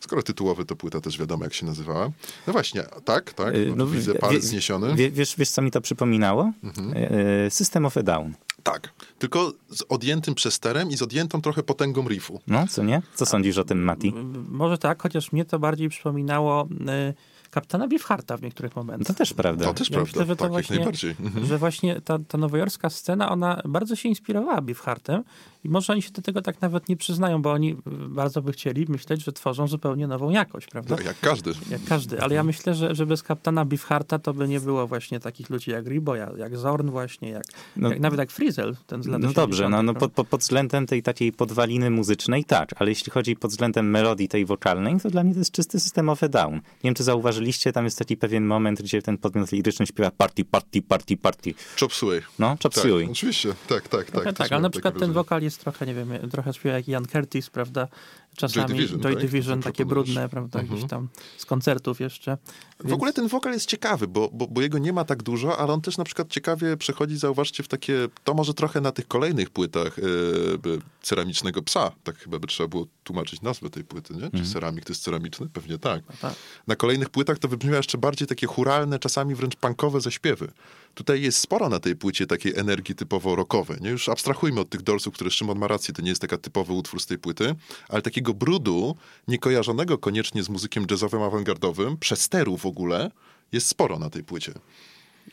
Skoro 0.00 0.22
tytułowy, 0.22 0.64
to 0.64 0.76
płyta 0.76 1.00
też 1.00 1.18
wiadomo, 1.18 1.44
jak 1.44 1.54
się 1.54 1.66
nazywała. 1.66 2.10
No 2.46 2.52
właśnie, 2.52 2.82
tak, 3.04 3.32
tak. 3.32 3.54
Y, 3.54 3.72
No, 3.76 3.86
widzę 3.86 4.14
palec 4.14 4.42
wie- 4.42 4.48
zniesiony. 4.48 4.94
Wie, 4.94 5.10
wiesz, 5.10 5.34
wiesz, 5.38 5.50
co 5.50 5.62
mi 5.62 5.70
to 5.70 5.80
przypominało? 5.80 6.52
Y, 7.46 7.50
System 7.50 7.86
of 7.86 7.96
a 7.96 8.02
Down. 8.02 8.34
Tak, 8.62 8.92
tylko 9.18 9.52
z 9.70 9.82
odjętym 9.88 10.34
przesterem 10.34 10.90
i 10.90 10.96
z 10.96 11.02
odjętą 11.02 11.42
trochę 11.42 11.62
potęgą 11.62 12.08
riffu. 12.08 12.40
No, 12.46 12.66
co 12.66 12.82
nie? 12.84 13.02
Co 13.14 13.26
sądzisz 13.26 13.58
o 13.58 13.64
tym, 13.64 13.82
Mati? 13.84 14.12
Może 14.48 14.78
tak, 14.78 15.02
chociaż 15.02 15.32
mnie 15.32 15.44
to 15.44 15.58
bardziej 15.58 15.88
przypominało 15.88 16.68
y, 17.10 17.14
kapitana 17.50 17.88
Beefhearta 17.88 18.36
w 18.36 18.42
niektórych 18.42 18.76
momentach. 18.76 19.06
To 19.06 19.14
też 19.14 19.34
prawda. 19.34 19.64
To 19.64 19.74
też 19.74 19.90
Ja 19.90 19.94
prawda, 19.94 20.10
myślę, 20.10 20.26
że 20.26 20.36
to 20.36 20.42
tak, 20.44 20.50
właśnie- 20.50 20.76
jak 20.76 20.80
najbardziej. 20.80 21.14
Mhm. 21.20 21.46
Że 21.46 21.58
właśnie 21.58 22.00
ta, 22.00 22.18
ta 22.28 22.38
nowojorska 22.38 22.90
scena, 22.90 23.30
ona 23.30 23.62
bardzo 23.64 23.96
się 23.96 24.08
inspirowała 24.08 24.60
Beefheartem 24.60 25.24
i 25.64 25.68
może 25.68 25.92
oni 25.92 26.02
się 26.02 26.10
do 26.10 26.22
tego 26.22 26.42
tak 26.42 26.60
nawet 26.60 26.88
nie 26.88 26.96
przyznają, 26.96 27.42
bo 27.42 27.52
oni 27.52 27.70
y, 27.72 27.76
bardzo 28.08 28.42
by 28.42 28.52
chcieli 28.52 28.86
myśleć, 28.88 29.24
że 29.24 29.32
tworzą 29.32 29.68
zupełnie 29.68 30.06
nową 30.06 30.30
jakość, 30.30 30.66
prawda? 30.66 30.96
No, 30.98 31.02
jak 31.02 31.20
każdy. 31.20 31.52
Jak 31.70 31.84
każdy, 31.84 32.22
ale 32.22 32.34
ja 32.34 32.44
myślę, 32.44 32.74
że, 32.74 32.94
że 32.94 33.06
bez 33.06 33.22
kapitana 33.22 33.64
Beefhearta 33.64 34.18
to 34.18 34.34
by 34.34 34.48
nie 34.48 34.60
było 34.60 34.86
właśnie 34.86 35.20
takich 35.20 35.50
ludzi 35.50 35.70
jak 35.70 35.86
Ribo, 35.86 36.14
jak, 36.14 36.36
jak 36.36 36.56
Zorn 36.56 36.90
właśnie, 36.90 37.30
jak, 37.30 37.44
No- 37.76 37.90
jak 37.90 38.00
nawet 38.00 38.18
jak 38.18 38.30
Frizel, 38.30 38.76
ten 38.86 39.02
z 39.02 39.06
lat 39.06 39.22
No 39.22 39.32
dobrze, 39.32 39.64
80., 39.66 39.70
no, 39.72 39.82
no 39.82 39.94
pod, 40.10 40.28
pod, 40.28 40.40
względem 40.40 40.86
tej 40.86 41.02
takiej 41.02 41.32
podwaliny 41.32 41.90
muzycznej 41.90 42.44
tak, 42.44 42.70
ale 42.76 42.90
jeśli 42.90 43.12
chodzi 43.12 43.36
pod 43.36 43.50
względem 43.50 43.90
melodii 43.90 44.28
tej 44.28 44.44
wokalnej, 44.46 45.00
to 45.00 45.10
dla 45.10 45.24
mnie 45.24 45.32
to 45.32 45.38
jest 45.38 45.52
czysty 45.52 45.80
system 45.80 46.08
of 46.08 46.22
a 46.22 46.28
down. 46.28 46.54
Nie 46.54 46.60
wiem, 46.84 46.94
czy 46.94 47.02
zauważyliście, 47.02 47.72
tam 47.72 47.84
jest 47.84 47.98
taki 47.98 48.16
pewien 48.16 48.46
moment, 48.46 48.82
gdzie 48.82 49.02
ten 49.02 49.18
podmiot 49.18 49.52
liryczny 49.52 49.86
śpiewa 49.86 50.10
party, 50.10 50.44
party, 50.44 50.82
party, 50.82 51.16
party. 51.16 51.54
Chop 51.80 51.92
suey. 51.94 52.20
No, 52.38 52.48
chop 52.62 52.74
Tak, 52.74 52.82
suey. 52.84 53.08
oczywiście, 53.10 53.54
tak, 53.68 53.88
tak, 53.88 54.10
tak. 54.10 54.24
tak, 54.24 54.36
też 54.36 54.40
ale 54.40 54.50
miałem 54.50 54.62
na 54.62 54.70
przykład 54.70 54.94
ten 54.94 54.98
wrażenie. 54.98 55.14
wokal 55.14 55.42
jest 55.42 55.49
trochę, 55.56 55.86
nie 55.86 55.94
wiem, 55.94 56.30
trochę 56.30 56.54
śpiewa 56.54 56.76
jak 56.76 56.88
Ian 56.88 57.06
Curtis, 57.06 57.50
prawda? 57.50 57.88
Czasami 58.36 58.66
Joy 58.68 58.76
Division, 58.76 59.00
Joy 59.00 59.12
tak? 59.14 59.22
Division 59.22 59.58
To 59.60 59.64
takie 59.64 59.86
proponujesz. 59.86 60.06
brudne, 60.14 60.28
prawda, 60.28 60.60
Mhm. 60.60 60.78
gdzieś 60.78 60.90
tam 60.90 61.08
z 61.38 61.46
koncertów 61.46 62.00
jeszcze. 62.00 62.38
W 62.84 62.92
ogóle 62.92 63.12
ten 63.12 63.28
wokal 63.28 63.52
jest 63.52 63.66
ciekawy, 63.66 64.08
bo, 64.08 64.30
bo, 64.32 64.46
bo 64.46 64.60
jego 64.60 64.78
nie 64.78 64.92
ma 64.92 65.04
tak 65.04 65.22
dużo, 65.22 65.58
ale 65.58 65.72
on 65.72 65.80
też 65.80 65.98
na 65.98 66.04
przykład 66.04 66.28
ciekawie 66.28 66.76
przechodzi, 66.76 67.16
zauważcie, 67.16 67.62
w 67.62 67.68
takie, 67.68 68.08
to 68.24 68.34
może 68.34 68.54
trochę 68.54 68.80
na 68.80 68.92
tych 68.92 69.08
kolejnych 69.08 69.50
płytach 69.50 69.96
by- 70.62 70.78
Ceramicznego 71.02 71.62
Psa, 71.62 71.92
tak 72.04 72.18
chyba 72.18 72.38
by 72.38 72.46
trzeba 72.46 72.68
było 72.68 72.86
tłumaczyć 73.04 73.42
nazwę 73.42 73.70
tej 73.70 73.84
płyty, 73.84 74.14
nie? 74.14 74.40
Czy 74.40 74.52
ceramik 74.52 74.84
to 74.84 74.90
jest 74.92 75.02
ceramiczny? 75.02 75.48
Pewnie 75.52 75.78
tak. 75.78 76.02
tak. 76.20 76.34
Na 76.66 76.76
kolejnych 76.76 77.08
płytach 77.10 77.38
to 77.38 77.48
wybrzmiewa 77.48 77.76
jeszcze 77.76 77.98
bardziej 77.98 78.28
takie 78.28 78.46
churalne, 78.46 78.98
czasami 78.98 79.34
wręcz 79.34 79.56
punkowe 79.56 80.00
zaśpiewy. 80.00 80.48
Tutaj 80.94 81.22
jest 81.22 81.38
sporo 81.38 81.68
na 81.68 81.80
tej 81.80 81.96
płycie 81.96 82.26
takiej 82.26 82.56
energii 82.56 82.94
typowo 82.94 83.36
rockowej. 83.36 83.78
Nie? 83.80 83.90
Już 83.90 84.08
abstrahujmy 84.08 84.60
od 84.60 84.70
tych 84.70 84.82
dorsów, 84.82 85.14
które 85.14 85.30
Szymon 85.30 85.58
ma 85.58 85.68
rację, 85.68 85.94
to 85.94 86.02
nie 86.02 86.08
jest 86.08 86.20
taka 86.20 86.38
typowy 86.38 86.72
utwór 86.72 87.00
z 87.00 87.06
tej 87.06 87.18
płyty, 87.18 87.54
ale 87.88 88.02
takiego 88.02 88.34
brudu, 88.34 88.96
niekojarzonego 89.28 89.98
koniecznie 89.98 90.42
z 90.42 90.48
muzykiem 90.48 90.86
jazzowym, 90.90 91.22
awangardowym, 91.22 91.96
przesteru 91.96 92.56
w 92.56 92.66
ogóle, 92.66 93.10
jest 93.52 93.66
sporo 93.66 93.98
na 93.98 94.10
tej 94.10 94.24
płycie. 94.24 94.52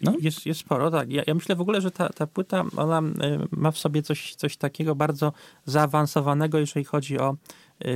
No. 0.01 0.13
Jest, 0.19 0.45
jest 0.45 0.59
sporo, 0.59 0.91
tak. 0.91 1.11
Ja, 1.11 1.23
ja 1.27 1.33
myślę 1.33 1.55
w 1.55 1.61
ogóle, 1.61 1.81
że 1.81 1.91
ta, 1.91 2.09
ta 2.09 2.27
płyta, 2.27 2.65
ona 2.77 2.99
y, 2.99 3.03
ma 3.51 3.71
w 3.71 3.77
sobie 3.77 4.01
coś, 4.01 4.35
coś 4.35 4.57
takiego 4.57 4.95
bardzo 4.95 5.33
zaawansowanego, 5.65 6.57
jeżeli 6.59 6.85
chodzi 6.85 7.19
o 7.19 7.35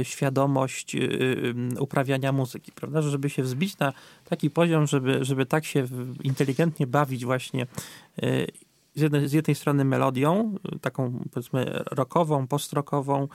świadomość 0.04 0.96
y, 0.96 1.00
y, 1.00 1.82
uprawiania 1.82 2.32
muzyki, 2.32 2.72
prawda? 2.72 3.02
Że 3.02 3.10
żeby 3.10 3.30
się 3.30 3.44
wzbić 3.44 3.78
na 3.78 3.94
taki 4.26 4.50
poziom, 4.50 4.88
żeby, 4.88 5.26
żeby 5.26 5.46
tak 5.46 5.66
się 5.66 5.88
inteligentnie 6.24 6.88
bawić 6.88 7.26
właśnie 7.26 7.68
y, 8.24 8.48
z 8.96 9.02
jednej, 9.02 9.28
z 9.28 9.34
jednej 9.34 9.56
strony 9.56 9.86
melodią, 9.86 10.56
y, 10.76 10.80
taką 10.80 11.20
powiedzmy 11.32 11.84
rockową, 11.92 12.48
postrockową, 12.48 13.28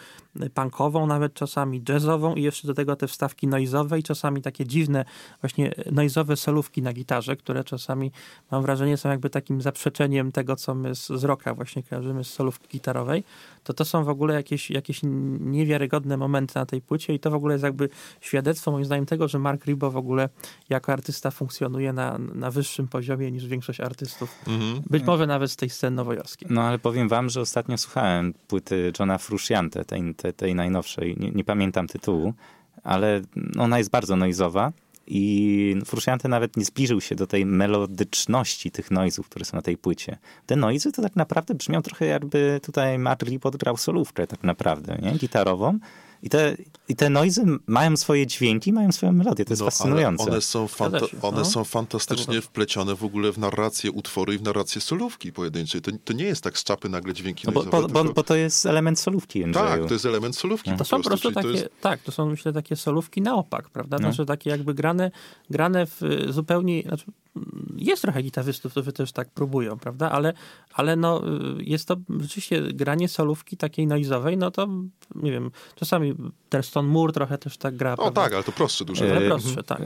y, 0.42 0.50
punkową 0.50 1.06
nawet 1.06 1.34
czasami, 1.34 1.82
jazzową 1.88 2.34
i 2.34 2.42
jeszcze 2.42 2.66
do 2.66 2.74
tego 2.74 2.96
te 2.96 3.06
wstawki 3.06 3.46
noizowe 3.46 3.98
i 3.98 4.02
czasami 4.02 4.42
takie 4.42 4.66
dziwne 4.66 5.04
właśnie 5.40 5.74
noizowe 5.92 6.36
solówki 6.36 6.82
na 6.82 6.92
gitarze, 6.92 7.36
które 7.36 7.64
czasami 7.64 8.12
mam 8.50 8.62
wrażenie 8.62 8.96
są 8.96 9.08
jakby 9.08 9.30
takim 9.30 9.62
zaprzeczeniem 9.62 10.32
tego, 10.32 10.56
co 10.56 10.74
my 10.74 10.94
z, 10.94 11.06
z 11.06 11.24
rocka 11.24 11.54
właśnie 11.54 11.82
kojarzymy 11.82 12.24
z 12.24 12.32
solówki 12.32 12.68
gitarowej, 12.68 13.24
to 13.64 13.74
to 13.74 13.84
są 13.84 14.04
w 14.04 14.08
ogóle 14.08 14.34
jakieś, 14.34 14.70
jakieś 14.70 15.00
niewiarygodne 15.40 16.16
momenty 16.16 16.54
na 16.54 16.66
tej 16.66 16.80
płycie 16.80 17.14
i 17.14 17.20
to 17.20 17.30
w 17.30 17.34
ogóle 17.34 17.54
jest 17.54 17.64
jakby 17.64 17.88
świadectwo 18.20 18.70
moim 18.70 18.84
zdaniem 18.84 19.06
tego, 19.06 19.28
że 19.28 19.38
Mark 19.38 19.64
Ribot 19.64 19.92
w 19.92 19.96
ogóle 19.96 20.28
jako 20.68 20.92
artysta 20.92 21.30
funkcjonuje 21.30 21.92
na, 21.92 22.18
na 22.18 22.50
wyższym 22.50 22.88
poziomie 22.88 23.32
niż 23.32 23.46
większość 23.46 23.80
artystów. 23.80 24.38
Być 24.90 25.04
może 25.04 25.26
nawet 25.26 25.45
z 25.48 25.56
tej 25.56 25.70
sceny 25.70 25.96
nowojorskiej. 25.96 26.48
No 26.50 26.62
ale 26.62 26.78
powiem 26.78 27.08
wam, 27.08 27.28
że 27.28 27.40
ostatnio 27.40 27.78
słuchałem 27.78 28.34
płyty 28.48 28.92
Johna 28.98 29.18
Frusciante, 29.18 29.84
tej, 29.84 30.14
tej, 30.14 30.34
tej 30.34 30.54
najnowszej. 30.54 31.16
Nie, 31.18 31.30
nie 31.30 31.44
pamiętam 31.44 31.86
tytułu, 31.86 32.34
ale 32.82 33.20
ona 33.58 33.78
jest 33.78 33.90
bardzo 33.90 34.16
noizowa 34.16 34.72
i 35.06 35.76
Frusciante 35.84 36.28
nawet 36.28 36.56
nie 36.56 36.64
zbliżył 36.64 37.00
się 37.00 37.14
do 37.14 37.26
tej 37.26 37.46
melodyczności 37.46 38.70
tych 38.70 38.90
noizów, 38.90 39.28
które 39.28 39.44
są 39.44 39.56
na 39.56 39.62
tej 39.62 39.76
płycie. 39.76 40.18
Te 40.46 40.56
noizy 40.56 40.92
to 40.92 41.02
tak 41.02 41.16
naprawdę 41.16 41.54
brzmią 41.54 41.82
trochę 41.82 42.06
jakby 42.06 42.60
tutaj 42.62 42.98
Matt 42.98 43.22
Lee 43.22 43.38
podgrał 43.38 43.76
solówkę 43.76 44.26
tak 44.26 44.42
naprawdę, 44.42 44.98
nie? 45.02 45.12
Gitarową. 45.12 45.78
I 46.22 46.28
te, 46.30 46.56
I 46.88 46.96
te 46.96 47.10
noizy 47.10 47.44
mają 47.66 47.96
swoje 47.96 48.26
dźwięki, 48.26 48.72
mają 48.72 48.92
swoją 48.92 49.12
melodię. 49.12 49.44
To 49.44 49.52
jest 49.52 49.60
No, 49.60 49.66
fascynujące. 49.66 50.24
One, 50.30 50.40
są, 50.40 50.66
fanta- 50.66 51.08
one 51.22 51.38
no. 51.38 51.44
są 51.44 51.64
fantastycznie 51.64 52.40
wplecione 52.40 52.94
w 52.94 53.04
ogóle 53.04 53.32
w 53.32 53.38
narrację 53.38 53.90
utworu 53.92 54.32
i 54.32 54.38
w 54.38 54.42
narrację 54.42 54.80
solówki 54.80 55.32
pojedynczej. 55.32 55.80
To, 55.80 55.90
to 56.04 56.12
nie 56.12 56.24
jest 56.24 56.42
tak 56.44 56.58
z 56.58 56.64
czapy 56.64 56.88
nagle 56.88 57.14
dźwięki 57.14 57.46
No 57.46 57.52
bo, 57.52 57.62
bo, 57.62 57.88
bo, 57.88 58.04
bo 58.04 58.22
to 58.22 58.36
jest 58.36 58.66
element 58.66 58.98
solówki, 59.00 59.44
Andrzeju. 59.44 59.66
Tak, 59.66 59.86
to 59.86 59.94
jest 59.94 60.06
element 60.06 60.36
solówki 60.36 60.70
To 60.78 60.84
są 60.84 60.96
po 60.96 61.08
prostu 61.08 61.22
czyli 61.22 61.34
to 61.34 61.40
takie, 61.42 61.54
jest- 61.54 61.80
tak, 61.80 62.00
to 62.02 62.12
są 62.12 62.26
myślę 62.26 62.52
takie 62.52 62.76
solówki 62.76 63.22
na 63.22 63.34
opak, 63.34 63.70
prawda? 63.70 63.96
No. 64.00 64.12
Znaczy 64.12 64.26
takie 64.26 64.50
jakby 64.50 64.74
grane, 64.74 65.10
grane 65.50 65.86
w 65.86 66.00
zupełnie, 66.28 66.82
znaczy 66.82 67.04
jest 67.76 68.02
trochę 68.02 68.22
gitarzystów, 68.22 68.72
którzy 68.72 68.92
też 68.92 69.12
tak 69.12 69.30
próbują, 69.30 69.78
prawda? 69.78 70.10
Ale, 70.10 70.32
ale 70.74 70.96
no 70.96 71.22
y, 71.58 71.64
jest 71.64 71.88
to 71.88 71.96
rzeczywiście 72.20 72.62
granie 72.72 73.08
solówki 73.08 73.56
takiej 73.56 73.86
noizowej, 73.86 74.36
no 74.36 74.50
to 74.50 74.68
nie 75.14 75.32
wiem, 75.32 75.50
czasami 75.74 76.14
Terston 76.48 76.86
Moore 76.86 77.12
trochę 77.12 77.38
też 77.38 77.56
tak 77.58 77.76
gra, 77.76 77.92
O 77.92 77.96
prawda? 77.96 78.22
tak, 78.22 78.32
ale 78.32 78.44
to 78.44 78.52
prostsze 78.52 78.84
dużo. 78.84 79.06
E, 79.06 79.16
Ale 79.16 79.28
prostsze, 79.28 79.62
tak. 79.62 79.82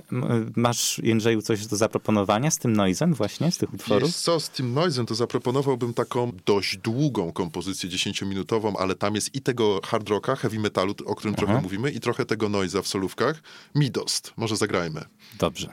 Masz, 0.56 0.98
Jędrzeju, 0.98 1.42
coś 1.42 1.66
do 1.66 1.76
zaproponowania 1.76 2.50
z 2.50 2.58
tym 2.58 2.72
noizem 2.72 3.14
właśnie, 3.14 3.52
z 3.52 3.58
tych 3.58 3.74
utworów? 3.74 4.08
Wiesz 4.08 4.16
co, 4.16 4.40
z 4.40 4.50
tym 4.50 4.74
noizem 4.74 5.06
to 5.06 5.14
zaproponowałbym 5.14 5.94
taką 5.94 6.32
dość 6.46 6.76
długą 6.76 7.32
kompozycję 7.32 7.90
10-minutową, 7.90 8.72
ale 8.78 8.94
tam 8.94 9.14
jest 9.14 9.34
i 9.34 9.40
tego 9.40 9.80
hard 9.84 10.08
rocka, 10.08 10.36
heavy 10.36 10.58
metalu, 10.58 10.94
o 11.06 11.14
którym 11.14 11.34
Aha. 11.38 11.46
trochę 11.46 11.62
mówimy, 11.62 11.90
i 11.90 12.00
trochę 12.00 12.26
tego 12.26 12.48
noiza 12.48 12.82
w 12.82 12.88
solówkach. 12.88 13.42
Midost. 13.74 14.32
Może 14.36 14.56
zagrajmy. 14.56 15.04
Dobrze. 15.38 15.72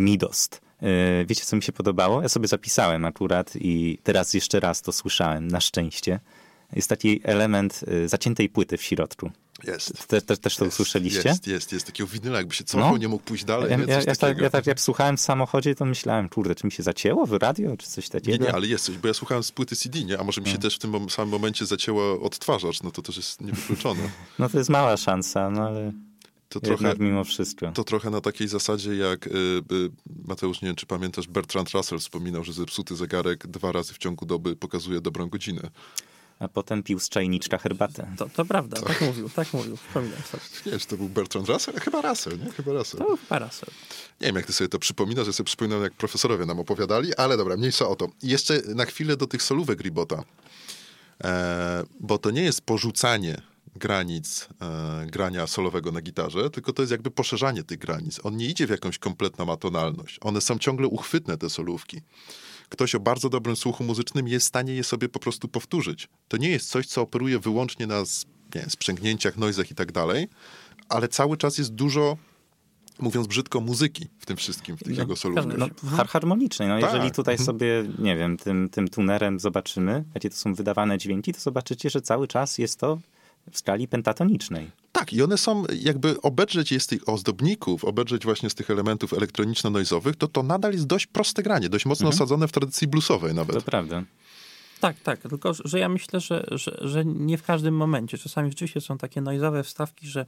Midost. 0.00 0.60
E, 0.82 1.24
Wiecie, 1.26 1.44
co 1.44 1.56
mi 1.56 1.62
się 1.62 1.72
podobało? 1.72 2.22
Ja 2.22 2.28
sobie 2.28 2.48
zapisałem 2.48 3.04
akurat 3.04 3.52
i 3.56 3.98
teraz 4.02 4.34
jeszcze 4.34 4.60
raz 4.60 4.82
to 4.82 4.92
słyszałem, 4.92 5.48
na 5.48 5.60
szczęście. 5.60 6.20
Jest 6.76 6.88
taki 6.88 7.20
element 7.24 7.80
e, 8.04 8.08
zaciętej 8.08 8.48
płyty 8.48 8.76
w 8.76 8.82
środku. 8.82 9.30
Jest. 9.66 10.06
Te, 10.06 10.22
te, 10.22 10.36
też 10.36 10.56
to 10.56 10.64
Jest, 10.64 10.74
usłyszeliście? 10.74 11.28
Jest, 11.28 11.46
jest, 11.46 11.72
jest. 11.72 11.86
Takiego 11.86 12.06
winyla, 12.06 12.38
jakby 12.38 12.54
się 12.54 12.64
cofał, 12.64 12.90
No. 12.92 12.96
nie 12.98 13.08
mógł 13.08 13.24
pójść 13.24 13.44
dalej. 13.44 13.70
Ja, 13.70 13.76
nie? 13.76 13.86
Coś 13.86 14.06
ja, 14.06 14.14
tak, 14.14 14.38
ja 14.38 14.50
tak 14.50 14.66
jak 14.66 14.80
słuchałem 14.80 15.16
w 15.16 15.20
samochodzie, 15.20 15.74
to 15.74 15.84
myślałem, 15.84 16.28
kurde, 16.28 16.54
czy 16.54 16.66
mi 16.66 16.72
się 16.72 16.82
zacięło 16.82 17.26
w 17.26 17.32
radio, 17.32 17.76
czy 17.76 17.86
coś 17.88 18.04
Nie, 18.06 18.20
takiego? 18.20 18.44
nie, 18.44 18.52
ale 18.54 18.66
jest 18.66 18.84
coś, 18.84 18.98
bo 18.98 19.08
ja 19.08 19.14
słuchałem 19.14 19.42
z 19.44 19.52
płyty 19.52 19.76
CD, 19.76 20.04
nie? 20.04 20.18
A 20.18 20.24
może 20.24 20.40
mi 20.40 20.46
No. 20.46 20.52
się 20.52 20.58
też 20.58 20.76
w 20.76 20.78
tym 20.78 21.10
samym 21.10 21.30
momencie 21.30 21.66
zacięło 21.66 22.20
odtwarzacz, 22.22 22.82
no 22.82 22.90
to 22.90 23.02
też 23.02 23.16
jest 23.16 23.40
niewykluczone. 23.40 24.00
No 24.38 24.48
to 24.48 24.58
jest 24.58 24.70
mała 24.70 24.96
szansa, 24.96 25.50
no 25.50 25.66
ale 25.68 25.92
To 26.50 26.60
jednak 26.62 26.78
trochę, 26.78 27.04
mimo 27.04 27.24
wszystko. 27.24 27.72
to 27.72 27.84
trochę 27.84 28.10
na 28.10 28.20
takiej 28.20 28.48
zasadzie, 28.48 28.96
jak 28.96 29.26
y, 29.26 29.30
y, 29.30 29.90
Mateusz, 30.24 30.62
nie 30.62 30.66
wiem, 30.66 30.76
czy 30.76 30.86
pamiętasz, 30.86 31.28
Bertrand 31.28 31.70
Russell 31.70 31.98
wspominał, 31.98 32.44
że 32.44 32.52
zepsuty 32.52 32.96
zegarek 32.96 33.46
dwa 33.46 33.72
razy 33.72 33.94
w 33.94 33.98
ciągu 33.98 34.26
doby 34.26 34.56
pokazuje 34.56 35.00
dobrą 35.00 35.28
godzinę. 35.28 35.70
A 36.38 36.48
potem 36.48 36.82
pił 36.82 36.98
z 36.98 37.08
czajniczka 37.08 37.58
herbatę. 37.58 38.06
To, 38.18 38.28
to 38.28 38.44
prawda, 38.44 38.80
tak 38.80 39.00
mówił, 39.00 39.30
tak 39.30 39.52
mówił, 39.52 39.76
przypominam 39.76 40.22
sobie. 40.22 40.42
Nie 40.66 40.70
wiem, 40.72 40.80
czy 40.80 40.86
to 40.86 40.96
był 40.96 41.08
Bertrand 41.08 41.48
Russell? 41.48 41.74
Chyba 41.80 42.00
Russell, 42.00 42.38
nie? 42.38 42.50
Chyba 42.50 42.72
Russell. 42.72 42.98
To 43.00 43.06
był 43.06 43.18
parasol. 43.28 43.68
Nie 44.20 44.26
wiem, 44.26 44.36
jak 44.36 44.46
ty 44.46 44.52
sobie 44.52 44.68
to 44.68 44.78
przypominasz, 44.78 45.26
że 45.26 45.32
sobie 45.32 45.46
przypominam, 45.46 45.82
jak 45.82 45.92
profesorowie 45.92 46.46
nam 46.46 46.60
opowiadali, 46.60 47.14
ale 47.14 47.36
dobra, 47.36 47.56
mniejsza 47.56 47.88
o 47.88 47.96
to. 47.96 48.08
I 48.22 48.28
jeszcze 48.28 48.62
na 48.74 48.84
chwilę 48.84 49.16
do 49.16 49.26
tych 49.26 49.42
solówek 49.42 49.80
Ribota, 49.80 50.24
e, 51.24 51.84
bo 52.00 52.18
to 52.18 52.30
nie 52.30 52.42
jest 52.42 52.60
porzucanie 52.62 53.42
granic 53.76 54.48
e, 54.62 55.06
grania 55.06 55.46
solowego 55.46 55.92
na 55.92 56.00
gitarze, 56.00 56.50
tylko 56.50 56.72
to 56.72 56.82
jest 56.82 56.92
jakby 56.92 57.10
poszerzanie 57.10 57.62
tych 57.64 57.78
granic. 57.78 58.20
On 58.22 58.36
nie 58.36 58.46
idzie 58.46 58.66
w 58.66 58.70
jakąś 58.70 58.98
kompletną 58.98 59.52
atonalność. 59.52 60.18
One 60.20 60.40
są 60.40 60.58
ciągle 60.58 60.86
uchwytne, 60.86 61.38
te 61.38 61.50
solówki. 61.50 62.00
Ktoś 62.68 62.94
o 62.94 63.00
bardzo 63.00 63.28
dobrym 63.28 63.56
słuchu 63.56 63.84
muzycznym 63.84 64.28
jest 64.28 64.46
w 64.46 64.48
stanie 64.48 64.74
je 64.74 64.84
sobie 64.84 65.08
po 65.08 65.18
prostu 65.18 65.48
powtórzyć. 65.48 66.08
To 66.28 66.36
nie 66.36 66.50
jest 66.50 66.68
coś, 66.70 66.86
co 66.86 67.02
operuje 67.02 67.38
wyłącznie 67.38 67.86
na 67.86 68.02
nie 68.54 68.62
sprzęgnięciach, 68.68 69.36
noizach 69.36 69.70
i 69.70 69.74
tak 69.74 69.92
dalej, 69.92 70.28
ale 70.88 71.08
cały 71.08 71.36
czas 71.36 71.58
jest 71.58 71.74
dużo 71.74 72.16
mówiąc 73.00 73.26
brzydko, 73.26 73.60
muzyki 73.60 74.06
w 74.18 74.26
tym 74.26 74.36
wszystkim, 74.36 74.76
w 74.76 74.82
tych 74.82 74.96
No, 74.96 75.02
jego 75.02 75.16
solówkach. 75.16 75.58
No, 75.58 75.68
har- 75.90 76.08
harmonicznej. 76.08 76.68
No, 76.68 76.80
Tak. 76.80 76.92
jeżeli 76.92 77.10
tutaj 77.12 77.34
Mhm. 77.34 77.46
sobie, 77.46 77.84
nie 77.98 78.16
wiem, 78.16 78.36
tym, 78.36 78.68
tym 78.68 78.88
tunerem 78.88 79.40
zobaczymy, 79.40 80.04
jakie 80.14 80.30
to 80.30 80.36
są 80.36 80.54
wydawane 80.54 80.98
dźwięki, 80.98 81.34
to 81.34 81.40
zobaczycie, 81.40 81.90
że 81.90 82.02
cały 82.02 82.28
czas 82.28 82.58
jest 82.58 82.78
to 82.78 82.98
w 83.50 83.58
skali 83.58 83.88
pentatonicznej. 83.88 84.70
Tak, 84.92 85.12
i 85.12 85.22
one 85.22 85.38
są, 85.38 85.64
jakby 85.80 86.20
obedrzeć 86.20 86.72
je 86.72 86.80
z 86.80 86.86
tych 86.86 87.08
ozdobników, 87.08 87.84
obedrzeć 87.84 88.24
właśnie 88.24 88.50
z 88.50 88.54
tych 88.54 88.70
elementów 88.70 89.12
elektroniczno-noizowych, 89.12 90.16
to 90.16 90.28
to 90.28 90.42
nadal 90.42 90.72
jest 90.72 90.86
dość 90.86 91.06
proste 91.06 91.42
granie, 91.42 91.68
dość 91.68 91.86
mocno 91.86 92.08
osadzone 92.08 92.48
w 92.48 92.52
tradycji 92.52 92.88
bluesowej 92.88 93.34
nawet. 93.34 93.56
To 93.56 93.62
prawda. 93.62 94.02
Tak, 94.80 95.00
tak, 95.00 95.20
tylko 95.20 95.52
że 95.64 95.78
ja 95.78 95.88
myślę, 95.88 96.20
że, 96.20 96.46
że, 96.50 96.78
że 96.80 97.04
nie 97.04 97.38
w 97.38 97.42
każdym 97.42 97.76
momencie. 97.76 98.18
Czasami 98.18 98.50
rzeczywiście 98.50 98.80
są 98.80 98.98
takie 98.98 99.20
noizowe 99.20 99.62
wstawki, 99.62 100.06
że, 100.06 100.26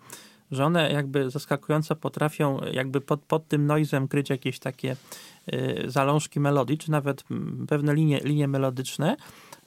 że 0.50 0.64
one 0.64 0.92
jakby 0.92 1.30
zaskakująco 1.30 1.96
potrafią 1.96 2.60
jakby 2.72 3.00
pod, 3.00 3.20
pod 3.20 3.48
tym 3.48 3.66
noizem 3.66 4.08
kryć 4.08 4.30
jakieś 4.30 4.58
takie 4.58 4.96
y, 5.52 5.84
zalążki 5.86 6.40
melodii, 6.40 6.78
czy 6.78 6.90
nawet 6.90 7.24
mm, 7.30 7.66
pewne 7.68 7.94
linie, 7.94 8.20
linie 8.24 8.48
melodyczne. 8.48 9.16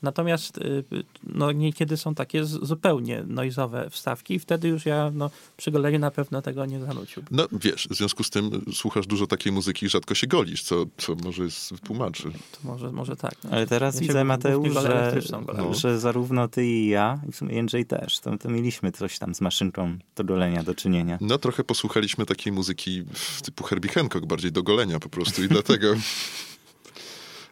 Natomiast 0.06 0.58
y, 0.58 0.84
no, 1.24 1.52
niekiedy 1.52 1.98
są 1.98 2.16
takie 2.16 2.46
zupełnie 2.46 3.24
noizowe 3.28 3.90
wstawki 3.90 4.34
i 4.34 4.40
wtedy 4.40 4.68
już 4.68 4.86
ja 4.86 5.12
no, 5.14 5.30
przy 5.58 5.72
goleniu 5.72 6.00
na 6.00 6.12
pewno 6.12 6.42
tego 6.42 6.66
nie 6.66 6.80
zanuciłbym. 6.80 7.30
No 7.32 7.48
wiesz, 7.52 7.88
w 7.92 7.96
związku 7.96 8.24
z 8.24 8.30
tym 8.30 8.66
słuchasz 8.74 9.08
dużo 9.08 9.28
takiej 9.28 9.52
muzyki 9.52 9.86
i 9.86 9.90
rzadko 9.90 10.16
się 10.16 10.28
golisz, 10.28 10.64
co, 10.64 10.86
co 10.98 11.16
może 11.16 11.44
jest 11.44 11.74
tłumaczy. 11.86 12.24
To 12.24 12.60
może, 12.64 12.92
może 12.92 13.16
tak. 13.16 13.36
no. 13.44 13.50
Ale 13.52 13.68
teraz 13.68 13.96
Ja 13.96 14.02
widzę, 14.02 14.24
Mateusz, 14.24 14.74
że. 14.74 15.18
No. 15.58 15.74
że 15.74 16.00
zarówno 16.00 16.48
ty 16.48 16.66
i 16.66 16.88
ja, 16.88 17.20
i 17.30 17.32
w 17.32 17.36
sumie 17.36 17.56
Jędrzej 17.56 17.86
też, 17.86 18.20
to, 18.20 18.38
to 18.38 18.50
mieliśmy 18.50 18.92
coś 18.92 19.20
tam 19.20 19.36
z 19.36 19.42
maszynką 19.42 19.98
do 20.16 20.24
golenia 20.24 20.64
do 20.64 20.76
czynienia. 20.76 21.18
No 21.22 21.38
trochę 21.38 21.64
posłuchaliśmy 21.64 22.26
takiej 22.26 22.54
muzyki 22.54 23.04
w 23.14 23.42
typu 23.42 23.64
Herbie 23.64 23.90
Hancock, 23.90 24.26
bardziej 24.26 24.52
do 24.52 24.64
golenia 24.64 25.00
po 25.00 25.10
prostu 25.10 25.44
i 25.44 25.48
dlatego... 25.48 25.88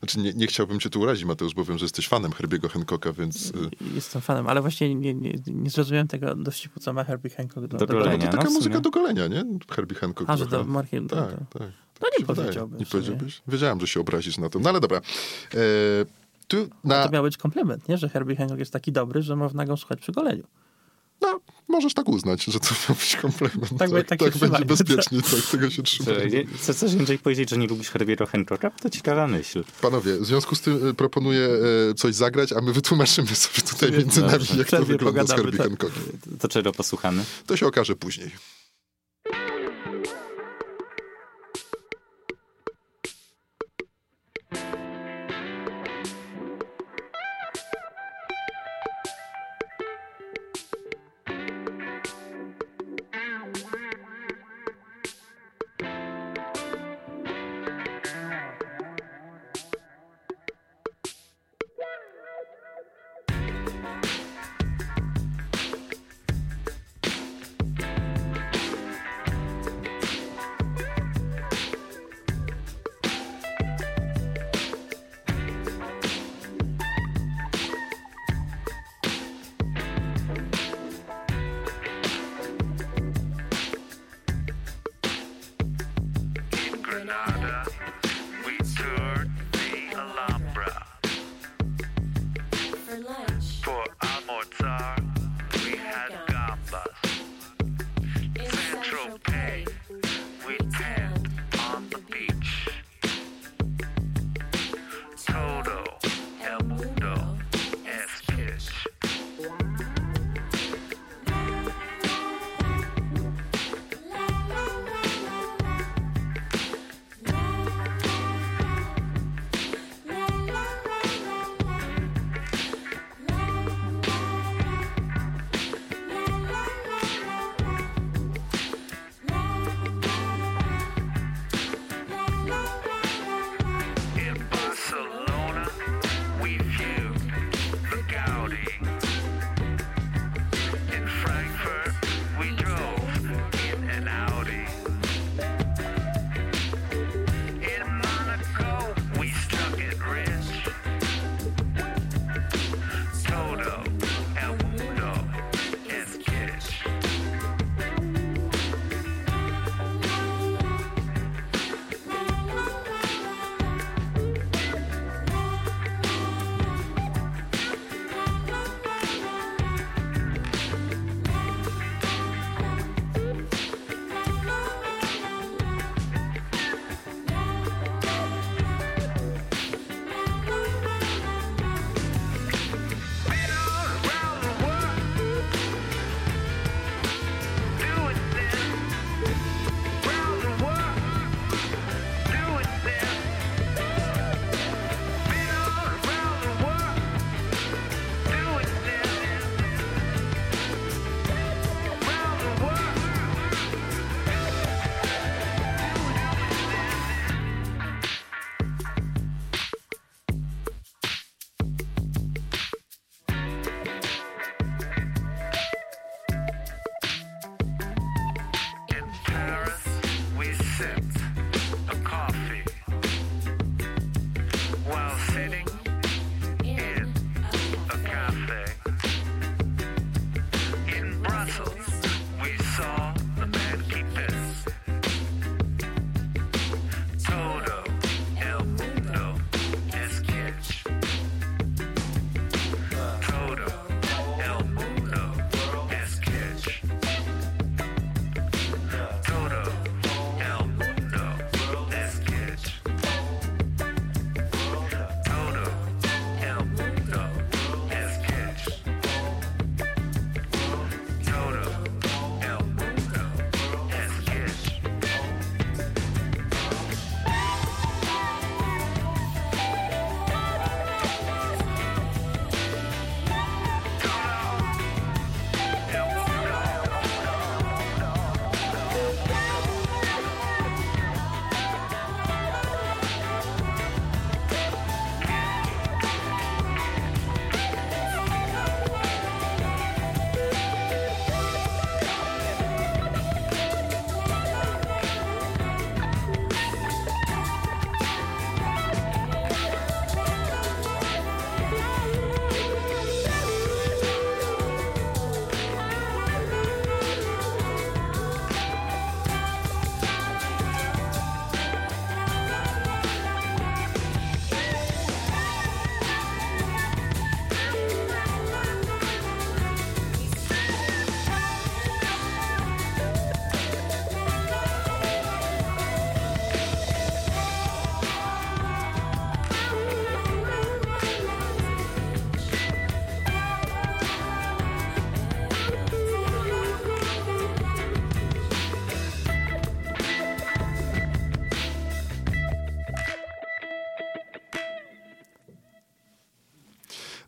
Znaczy 0.03 0.19
nie, 0.19 0.33
nie 0.33 0.47
chciałbym 0.47 0.79
cię 0.79 0.89
tu 0.89 1.01
urazić, 1.01 1.25
Mateusz, 1.25 1.53
bo 1.53 1.65
wiem, 1.65 1.77
że 1.77 1.85
jesteś 1.85 2.07
fanem 2.07 2.31
Herbiego 2.31 2.69
Hancocka, 2.69 3.13
więc... 3.13 3.49
y, 3.49 3.53
Jestem 3.95 4.21
fanem, 4.21 4.47
ale 4.47 4.61
właśnie 4.61 4.95
nie, 4.95 5.13
nie, 5.13 5.33
nie 5.47 5.69
zrozumiałem 5.69 6.07
tego 6.07 6.35
dowcipu, 6.35 6.79
co 6.79 6.93
ma 6.93 7.03
Herbie 7.03 7.29
Hancock 7.29 7.67
do, 7.67 7.77
Do 7.77 7.85
do 7.85 7.93
No 7.93 7.99
golenia. 7.99 8.25
to 8.27 8.31
taka 8.31 8.43
no, 8.43 8.51
muzyka 8.51 8.79
do 8.79 8.89
golenia, 8.89 9.27
nie? 9.27 9.43
Herbie 9.71 9.95
Hancock 9.95 10.29
A, 10.29 10.37
że 10.37 10.45
do 10.45 10.63
Marki... 10.63 10.97
Tak, 10.97 11.09
to- 11.09 11.19
tak. 11.19 11.37
tak 11.49 11.71
No 12.01 12.07
nie 12.19 12.25
wydaje. 12.25 12.25
powiedziałbym 12.45 12.79
Nie 12.79 12.85
powiedziałbyś? 12.85 13.41
Wiedziałem, 13.47 13.79
że 13.79 13.87
się 13.87 13.99
obrazisz 13.99 14.37
na 14.37 14.49
to. 14.49 14.59
No 14.59 14.69
ale 14.69 14.79
dobra. 14.79 14.97
E, 15.53 15.59
tu 16.47 16.57
na... 16.83 17.05
To 17.05 17.11
miał 17.11 17.23
być 17.23 17.37
komplement, 17.37 17.89
nie? 17.89 17.97
Że 17.97 18.09
Herbie 18.09 18.35
Hancock 18.35 18.59
jest 18.59 18.73
taki 18.73 18.91
dobry, 18.91 19.21
że 19.21 19.35
można 19.35 19.65
go 19.65 19.77
słuchać 19.77 19.99
przy 19.99 20.11
goleniu. 20.11 20.43
Możesz 21.67 21.93
tak 21.93 22.09
uznać, 22.09 22.43
że 22.43 22.59
to 22.59 22.67
miał 22.89 22.97
być 22.97 23.15
komplement. 23.15 23.69
Tak, 23.77 23.89
Tak, 23.91 24.07
tak 24.07 24.19
tak, 24.19 24.37
będzie 24.37 24.65
bezpiecznie, 24.65 25.21
tak, 25.31 25.41
tego 25.51 25.69
się 25.69 25.75
Co, 25.75 25.83
trzymajmy. 25.83 26.45
co, 26.61 26.73
chcesz 26.73 26.93
Jędrzej 26.93 27.19
powiedzieć, 27.19 27.49
że 27.49 27.57
nie 27.57 27.67
lubisz 27.67 27.89
Herbiego 27.89 28.25
Hancocka? 28.25 28.69
To 28.69 28.89
ciekawa 28.89 29.27
myśl. 29.27 29.63
Panowie, 29.81 30.17
w 30.17 30.25
związku 30.25 30.55
z 30.55 30.61
tym 30.61 30.89
e, 30.89 30.93
proponuję 30.93 31.49
e, 31.89 31.93
coś 31.93 32.15
zagrać, 32.15 32.53
a 32.53 32.61
my 32.61 32.73
wytłumaczymy 32.73 33.35
sobie 33.35 33.61
tutaj 33.69 33.91
między 33.91 34.21
nami, 34.21 34.45
jak 34.57 34.69
to 34.69 34.85
wygląda 34.85 35.25
z 35.25 35.31
Herbie. 35.31 35.57
Hancockiem. 35.57 36.03
To 36.39 36.47
czego 36.47 36.71
posłuchamy? 36.71 37.23
To 37.45 37.57
się 37.57 37.67
okaże 37.67 37.95
później. 37.95 38.31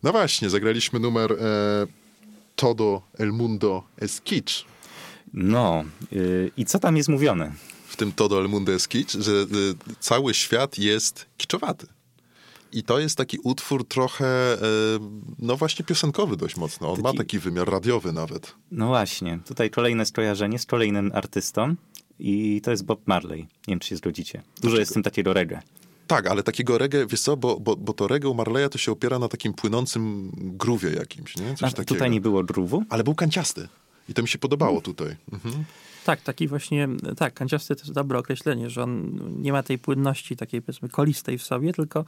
No 0.06 0.12
właśnie, 0.12 0.50
zagraliśmy 0.50 1.00
numer 1.00 1.32
e, 1.32 1.36
Todo 2.56 3.02
el 3.20 3.34
mundo 3.34 3.84
es 3.98 4.22
kitsch. 4.22 4.66
No, 5.34 5.84
yy, 6.12 6.52
i 6.58 6.66
co 6.66 6.80
tam 6.80 6.98
jest 6.98 7.10
mówione? 7.10 7.52
W 7.88 7.96
tym 7.96 8.12
Todo 8.12 8.40
el 8.40 8.50
mundo 8.50 8.74
es 8.74 8.88
kitsch, 8.88 9.16
że 9.22 9.32
e, 9.32 9.46
cały 10.00 10.34
świat 10.34 10.80
jest 10.80 11.26
kiczowaty. 11.38 11.88
I 12.72 12.84
to 12.84 13.00
jest 13.00 13.18
taki 13.18 13.38
utwór 13.44 13.88
trochę, 13.88 14.26
e, 14.54 14.58
no 15.40 15.58
właśnie 15.58 15.86
piosenkowy 15.86 16.38
dość 16.38 16.58
mocno. 16.58 16.92
On 16.92 17.02
ma 17.02 17.14
Taki- 17.14 17.40
wymiar 17.40 17.70
radiowy 17.70 18.14
nawet. 18.14 18.56
No 18.72 18.88
właśnie, 18.88 19.40
tutaj 19.46 19.70
kolejne 19.70 20.06
skojarzenie 20.06 20.60
z 20.60 20.66
kolejnym 20.66 21.12
artystą 21.14 21.76
i 22.20 22.62
to 22.64 22.72
jest 22.72 22.86
Bob 22.86 23.08
Marley. 23.08 23.40
Nie 23.40 23.48
wiem, 23.68 23.80
czy 23.80 23.90
się 23.90 23.96
zgodzicie. 23.96 24.44
Dużo 24.62 24.78
jest 24.78 24.92
w 24.92 24.94
tym 24.94 25.04
takiego 25.04 25.34
reggae. 25.34 25.62
Tak, 26.08 26.28
ale 26.28 26.44
takiego 26.44 26.78
reggae, 26.78 27.06
wiesz 27.08 27.22
co, 27.22 27.38
bo, 27.38 27.60
bo, 27.60 27.76
bo 27.76 27.94
to 27.94 28.08
reggae 28.08 28.30
u 28.30 28.34
Marleya 28.34 28.70
to 28.70 28.78
się 28.78 28.92
opiera 28.92 29.20
na 29.20 29.28
takim 29.28 29.54
płynącym 29.54 30.32
groowie 30.36 30.90
jakimś, 30.90 31.38
nie? 31.38 31.50
A 31.52 31.56
Coś 31.56 31.74
takiego. 31.74 31.86
tutaj 31.86 32.12
nie 32.12 32.22
było 32.22 32.44
druwu? 32.44 32.84
Ale 32.90 33.04
był 33.04 33.16
kanciasty. 33.16 33.68
I 34.10 34.14
to 34.14 34.22
mi 34.22 34.28
się 34.28 34.38
podobało 34.38 34.82
tutaj. 34.82 35.16
Mhm. 35.34 35.64
Tak, 36.06 36.22
taki 36.22 36.48
właśnie, 36.48 36.88
tak, 37.18 37.34
kanciasty 37.34 37.76
to 37.76 37.82
jest 37.82 37.94
dobre 37.94 38.20
określenie, 38.20 38.70
że 38.70 38.84
on 38.84 39.20
nie 39.42 39.52
ma 39.52 39.64
tej 39.64 39.78
płynności 39.80 40.36
takiej 40.36 40.62
powiedzmy 40.62 40.90
kolistej 40.90 41.38
w 41.38 41.44
sobie, 41.44 41.74
tylko, 41.74 42.06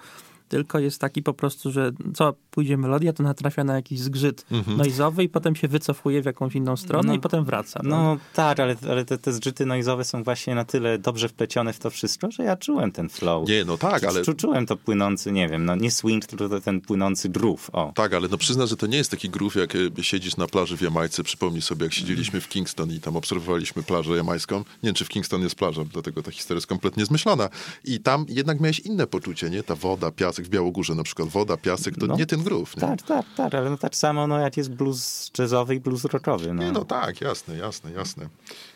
tylko 0.48 0.80
jest 0.80 1.02
taki 1.02 1.24
po 1.24 1.34
prostu, 1.34 1.72
że 1.72 1.91
co 2.14 2.34
pójdzie 2.52 2.78
melodia, 2.78 3.14
to 3.14 3.24
natrafia 3.24 3.64
na 3.64 3.76
jakiś 3.76 4.00
zgrzyt 4.00 4.45
noizowy 4.78 5.24
i 5.24 5.30
potem 5.30 5.56
się 5.56 5.68
wycofuje 5.68 6.22
w 6.22 6.26
jakąś 6.26 6.56
inną 6.56 6.78
stronę 6.78 7.08
No, 7.08 7.14
i 7.14 7.20
potem 7.20 7.45
wraca. 7.45 7.80
No 7.84 8.18
tak, 8.34 8.60
ale, 8.60 8.76
ale 8.89 9.06
te, 9.06 9.18
te 9.18 9.34
zgrzyty 9.34 9.66
noizowe 9.66 10.04
są 10.04 10.24
właśnie 10.24 10.56
na 10.56 10.66
tyle 10.66 11.00
dobrze 11.00 11.30
wplecione 11.30 11.74
w 11.74 11.80
to 11.80 11.89
wszystko, 11.89 12.32
że 12.32 12.43
ja 12.43 12.56
czułem 12.56 12.91
ten 12.91 13.10
flow. 13.10 13.50
Nie, 13.50 13.66
no 13.66 13.78
tak, 13.78 14.04
ale... 14.04 14.22
Czu, 14.22 14.34
czułem 14.34 14.66
to 14.66 14.78
płynący, 14.78 15.32
nie 15.32 15.50
wiem, 15.50 15.66
no 15.66 15.76
nie 15.76 15.91
swing, 15.91 16.26
tylko 16.26 16.50
to 16.50 16.62
ten 16.62 16.82
płynący 16.82 17.30
groove, 17.30 17.70
o. 17.74 17.91
Tak, 17.95 18.14
ale 18.14 18.28
no 18.28 18.38
przyzna, 18.38 18.66
że 18.66 18.78
to 18.78 18.88
nie 18.88 18.98
jest 18.98 19.12
taki 19.12 19.30
groove, 19.30 19.56
jak 19.56 19.76
e, 19.76 20.04
siedzisz 20.04 20.38
na 20.38 20.48
plaży 20.48 20.78
w 20.78 20.82
Jamajce. 20.82 21.24
Przypomnij 21.24 21.62
sobie, 21.62 21.84
jak 21.84 21.93
siedzieliśmy 21.93 22.41
w 22.41 22.48
Kingston 22.48 22.91
i 22.91 23.00
tam 23.00 23.16
obserwowaliśmy 23.16 23.84
plażę 23.84 24.16
jamańską. 24.16 24.58
Nie 24.58 24.64
wiem, 24.84 24.93
czy 24.93 25.06
w 25.06 25.10
Kingston 25.10 25.41
jest 25.41 25.56
plaża, 25.56 25.86
dlatego 25.86 26.24
ta 26.24 26.32
historia 26.32 26.58
jest 26.58 26.68
kompletnie 26.68 27.06
zmyślona. 27.06 27.50
I 27.84 28.00
tam 28.00 28.26
jednak 28.30 28.60
miałeś 28.60 28.80
inne 28.80 29.08
poczucie, 29.08 29.50
nie? 29.50 29.64
Ta 29.64 29.76
woda, 29.76 30.12
piasek 30.12 30.37
w 30.46 30.50
Białogórze 30.50 30.96
na 30.96 31.04
przykład. 31.04 31.30
Woda, 31.30 31.58
piasek, 31.58 31.96
to 31.98 32.08
No. 32.08 32.16
nie 32.16 32.26
ten 32.26 32.44
groove, 32.44 32.76
nie? 32.76 32.82
Tak, 32.82 33.02
tak, 33.02 33.26
tak, 33.38 33.56
ale 33.56 33.70
no 33.70 33.78
tak 33.78 33.96
samo 33.96 34.28
no, 34.28 34.40
jak 34.40 34.58
jest 34.58 34.72
blues 34.72 35.32
jazzowy 35.40 35.76
i 35.76 35.80
blues 35.80 36.06
rockowy. 36.06 36.54
No. 36.54 36.64
Nie, 36.64 36.72
no 36.72 36.86
tak, 36.86 37.22
jasne, 37.22 37.58
jasne, 37.58 37.92
jasne. 37.92 38.30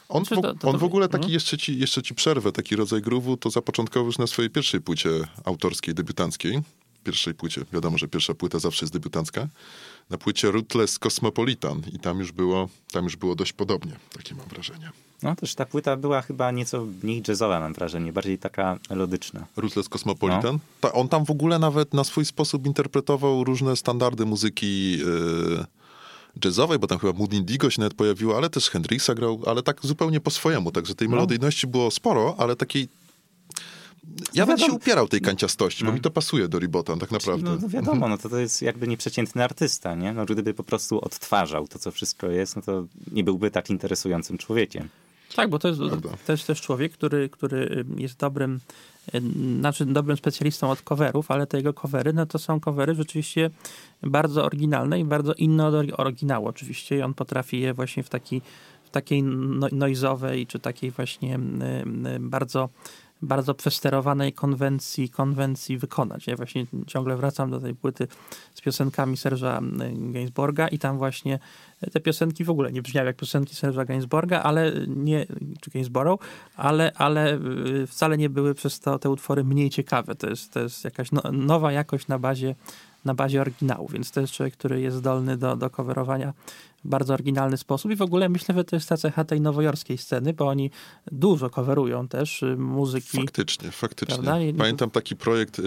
On, 0.09 0.25
Znaczy, 0.25 0.41
w, 0.41 0.43
to- 0.43 0.55
to- 0.55 0.67
on 0.69 0.77
w 0.77 0.83
ogóle 0.83 1.07
taki, 1.07 1.23
mhm. 1.23 1.33
jeszcze 1.33 1.57
ci, 1.57 1.79
jeszcze 1.79 2.01
ci 2.01 2.15
przerwę, 2.15 2.51
taki 2.51 2.75
rodzaj 2.75 3.01
groove'u, 3.01 3.37
to 3.37 3.49
zapoczątkował 3.49 4.05
już 4.05 4.17
na 4.17 4.27
swojej 4.27 4.51
pierwszej 4.51 4.81
płycie 4.81 5.09
autorskiej, 5.45 5.93
debiutanckiej. 5.95 6.61
Pierwszej 7.03 7.33
płycie, 7.33 7.61
wiadomo, 7.73 7.97
że 7.97 8.07
pierwsza 8.07 8.33
płyta 8.33 8.59
zawsze 8.59 8.85
jest 8.85 8.93
debiutancka. 8.93 9.47
Na 10.11 10.17
płycie 10.17 10.51
Rootless 10.51 10.99
Cosmopolitan 10.99 11.81
i 11.93 11.99
tam 11.99 12.19
już 12.19 12.31
było, 12.31 12.69
tam 12.91 13.03
już 13.03 13.15
było 13.15 13.35
dość 13.35 13.53
podobnie, 13.53 13.91
takie 14.17 14.35
mam 14.35 14.47
wrażenie. 14.47 14.91
no 15.23 15.35
też 15.35 15.55
ta 15.55 15.65
płyta 15.65 15.97
była 15.97 16.21
chyba 16.21 16.51
nieco 16.51 16.85
mniej 17.03 17.23
jazzowa, 17.27 17.59
mam 17.59 17.73
wrażenie, 17.73 18.13
bardziej 18.13 18.37
taka 18.37 18.79
melodyczna. 18.89 19.45
Ruthless 19.57 19.89
Cosmopolitan. 19.89 20.59
Ta, 20.81 20.93
on 20.93 21.07
tam 21.07 21.25
w 21.25 21.31
ogóle 21.31 21.59
nawet 21.59 21.93
na 21.93 22.03
swój 22.03 22.25
sposób 22.25 22.65
interpretował 22.65 23.43
różne 23.43 23.75
standardy 23.75 24.25
muzyki 24.25 24.99
e, 25.59 25.65
jazzowej, 26.45 26.79
bo 26.79 26.87
tam 26.87 26.99
chyba 26.99 27.13
Mood 27.13 27.33
Indigo 27.33 27.69
się 27.69 27.81
nawet 27.81 27.93
pojawiło, 27.93 28.37
ale 28.37 28.49
też 28.49 28.69
Hendrixa 28.69 29.09
grał, 29.15 29.41
ale 29.45 29.63
tak 29.63 29.79
zupełnie 29.83 30.19
po 30.19 30.31
swojemu. 30.31 30.71
Także 30.71 30.95
tej 30.95 31.09
melodyjności 31.09 31.67
było 31.67 31.91
sporo, 31.91 32.35
ale 32.37 32.55
takiej... 32.55 32.87
Ja 34.33 34.45
będę 34.45 34.65
się 34.65 34.71
upierał 34.71 35.07
tej 35.07 35.21
kanciastości, 35.21 35.85
bo 35.85 35.91
mi 35.91 36.01
to 36.01 36.11
pasuje 36.11 36.47
do 36.47 36.59
Ribotan, 36.59 36.99
tak 36.99 37.11
naprawdę. 37.11 37.51
No, 37.51 37.57
no 37.61 37.69
wiadomo, 37.69 38.09
no 38.09 38.17
to, 38.17 38.29
to 38.29 38.37
jest 38.37 38.61
jakby 38.61 38.87
nieprzeciętny 38.87 39.43
artysta, 39.43 39.95
nie? 39.95 40.13
No, 40.13 40.25
gdyby 40.25 40.53
po 40.53 40.63
prostu 40.63 41.01
odtwarzał 41.05 41.67
to, 41.67 41.79
co 41.79 41.91
wszystko 41.91 42.27
jest, 42.27 42.55
no 42.55 42.61
to 42.61 42.85
nie 43.11 43.23
byłby 43.23 43.51
tak 43.51 43.69
interesującym 43.69 44.37
człowiekiem. 44.37 44.89
Tak, 45.35 45.49
bo 45.49 45.59
to 45.59 45.67
jest 45.67 45.79
Prawda. 45.79 46.09
też 46.25 46.43
też 46.43 46.61
człowiek, 46.61 46.93
który, 46.93 47.29
który 47.29 47.85
jest 47.97 48.17
dobrym, 48.19 48.59
znaczy 49.59 49.85
dobrym 49.85 50.17
specjalistą 50.17 50.71
od 50.71 50.81
coverów, 50.81 51.31
ale 51.31 51.47
te 51.47 51.57
jego 51.57 51.73
covery, 51.73 52.13
no 52.13 52.25
to 52.25 52.39
są 52.39 52.59
covery 52.59 52.95
rzeczywiście 52.95 53.49
bardzo 54.03 54.45
oryginalne 54.45 54.99
i 54.99 55.05
bardzo 55.05 55.33
inne 55.33 55.67
od 55.67 55.73
ory- 55.73 55.95
oryginału 55.97 56.47
oczywiście 56.47 56.97
i 56.97 57.01
on 57.01 57.13
potrafi 57.13 57.59
je 57.59 57.73
właśnie 57.73 58.03
w 58.03 58.09
taki, 58.09 58.41
w 58.85 58.89
takiej 58.89 59.23
no, 59.23 59.67
noizowej, 59.71 60.47
czy 60.47 60.59
takiej 60.59 60.91
właśnie 60.91 61.39
bardzo 62.19 62.69
bardzo 63.21 63.53
przesterowanej 63.53 64.33
konwencji, 64.33 65.09
konwencji 65.09 65.77
wykonać. 65.77 66.27
Ja 66.27 66.35
właśnie 66.35 66.65
ciągle 66.87 67.17
wracam 67.17 67.51
do 67.51 67.59
tej 67.59 67.75
płyty 67.75 68.07
z 68.55 68.61
piosenkami 68.61 69.15
Serge'a 69.15 70.11
Gainsbourga 70.11 70.67
i 70.67 70.79
tam 70.79 70.97
właśnie 70.97 71.39
te 71.91 71.99
piosenki 71.99 72.43
w 72.43 72.49
ogóle 72.49 72.71
nie 72.71 72.81
brzmiały 72.81 73.07
jak 73.07 73.15
piosenki 73.15 73.55
Serge'a 73.55 73.85
Gainsbourga, 73.85 74.43
ale 74.43 74.71
nie, 74.87 75.25
czy 75.61 75.71
Gainsborough, 75.71 76.21
ale, 76.55 76.91
ale 76.95 77.35
y, 77.83 77.87
wcale 77.87 78.17
nie 78.17 78.29
były 78.29 78.55
przez 78.55 78.79
to 78.79 78.99
te 78.99 79.09
utwory 79.09 79.43
mniej 79.43 79.69
ciekawe. 79.69 80.15
To 80.15 80.29
jest, 80.29 80.53
to 80.53 80.59
jest 80.59 80.83
jakaś 80.83 81.11
no, 81.11 81.21
nowa 81.31 81.71
jakość 81.71 82.07
na 82.07 82.19
bazie, 82.19 82.55
na 83.05 83.13
bazie 83.13 83.41
oryginału, 83.41 83.87
więc 83.87 84.11
to 84.11 84.21
jest 84.21 84.33
człowiek, 84.33 84.53
który 84.53 84.81
jest 84.81 84.97
zdolny 84.97 85.37
do, 85.37 85.55
do 85.55 85.69
coverowania 85.69 86.33
bardzo 86.83 87.13
oryginalny 87.13 87.57
sposób 87.57 87.91
i 87.91 87.95
w 87.95 88.01
ogóle 88.01 88.29
myślę, 88.29 88.55
że 88.55 88.63
to 88.63 88.75
jest 88.75 88.89
ta 88.89 88.97
cecha 88.97 89.23
tej 89.25 89.41
nowojorskiej 89.41 89.97
sceny, 89.97 90.33
bo 90.33 90.47
oni 90.47 90.71
dużo 91.11 91.49
coverują 91.49 92.07
też 92.07 92.43
y, 92.43 92.57
muzyki. 92.57 93.17
Faktycznie, 93.17 93.71
faktycznie. 93.71 94.15
Prawda? 94.23 94.37
Pamiętam 94.57 94.89
taki 94.89 95.15
projekt 95.15 95.59
y, 95.59 95.63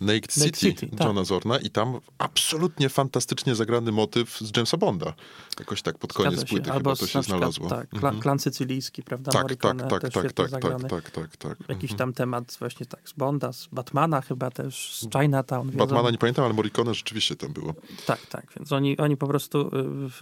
Naked 0.00 0.32
City, 0.34 0.52
City, 0.58 0.88
tak. 0.96 1.00
Johna 1.06 1.24
Zorna 1.24 1.58
i 1.58 1.70
tam 1.70 2.00
absolutnie 2.18 2.88
fantastycznie 2.88 3.54
zagrany 3.54 3.92
motyw 3.92 4.38
z 4.38 4.56
Jamesa 4.56 4.76
Bonda. 4.76 5.12
Jakoś 5.58 5.82
tak 5.82 5.98
pod 5.98 6.12
koniec 6.12 6.32
Zgadza 6.34 6.46
płyty 6.50 6.72
Albo 6.72 6.90
chyba 6.90 6.96
to 6.96 7.06
się 7.06 7.20
przykład, 7.20 7.24
znalazło. 7.26 7.68
Tak, 7.68 7.88
kla, 7.88 7.98
Mhm. 8.08 8.20
klan 8.22 8.38
sycylijski, 8.38 9.02
prawda? 9.02 9.32
tak, 9.32 9.42
tak, 9.42 9.42
Morricone 9.42 9.88
tak, 9.90 10.02
tak, 10.02 10.12
tak, 10.12 10.32
tak, 10.32 10.48
zagrany. 10.50 10.88
tak, 10.88 11.10
tak, 11.10 11.36
tak. 11.36 11.58
Jakiś 11.68 11.90
Mhm. 11.90 11.98
tam 11.98 12.12
temat 12.12 12.56
właśnie 12.58 12.86
tak 12.86 13.08
z 13.08 13.12
Bonda, 13.12 13.52
z 13.52 13.66
Batmana 13.72 14.20
chyba 14.20 14.50
też, 14.50 14.94
z 15.00 15.08
Chinatown. 15.20 15.70
Batmana 15.70 16.02
oni- 16.02 16.12
nie 16.12 16.18
pamiętam, 16.18 16.44
ale 16.44 16.54
Morricone 16.54 16.94
rzeczywiście 16.94 17.36
tam 17.36 17.52
było. 17.52 17.74
Tak, 18.06 18.26
tak, 18.26 18.46
więc 18.56 18.72
oni, 18.72 18.98
oni 18.98 19.16
po 19.16 19.26
prostu 19.26 19.70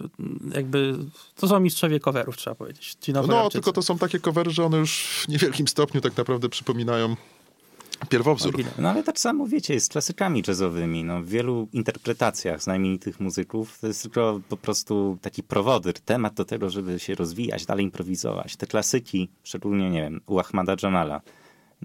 jakby, 0.55 0.97
to 1.35 1.47
są 1.47 1.59
mistrzowie 1.59 1.99
coverów, 1.99 2.37
trzeba 2.37 2.55
powiedzieć. 2.55 2.97
Ci 3.01 3.13
No, 3.13 3.49
tylko 3.49 3.71
to 3.71 3.81
są 3.81 3.97
takie 3.97 4.19
covery, 4.19 4.51
że 4.51 4.65
one 4.65 4.77
już 4.77 5.23
w 5.25 5.27
niewielkim 5.27 5.67
stopniu 5.67 6.01
tak 6.01 6.17
naprawdę 6.17 6.49
przypominają 6.49 7.15
pierwowzór. 8.09 8.55
No 8.77 8.89
ale 8.89 9.03
tak 9.03 9.19
samo, 9.19 9.47
wiecie, 9.47 9.73
jest 9.73 9.85
z 9.85 9.89
klasykami 9.89 10.43
jazzowymi. 10.47 11.03
No, 11.03 11.21
w 11.21 11.27
wielu 11.27 11.67
interpretacjach 11.73 12.63
znamienitych 12.63 13.19
muzyków 13.19 13.79
to 13.79 13.87
jest 13.87 14.01
tylko 14.01 14.41
po 14.49 14.57
prostu 14.57 15.17
taki 15.21 15.43
prowodyr, 15.43 15.99
temat 15.99 16.33
do 16.33 16.45
tego, 16.45 16.69
żeby 16.69 16.99
się 16.99 17.15
rozwijać, 17.15 17.65
dalej 17.65 17.85
improwizować. 17.85 18.55
Te 18.55 18.67
klasyki, 18.67 19.29
szczególnie, 19.43 19.89
nie 19.89 20.01
wiem, 20.01 20.21
u 20.25 20.39
Ahmada 20.39 20.75
Jamala, 20.83 21.21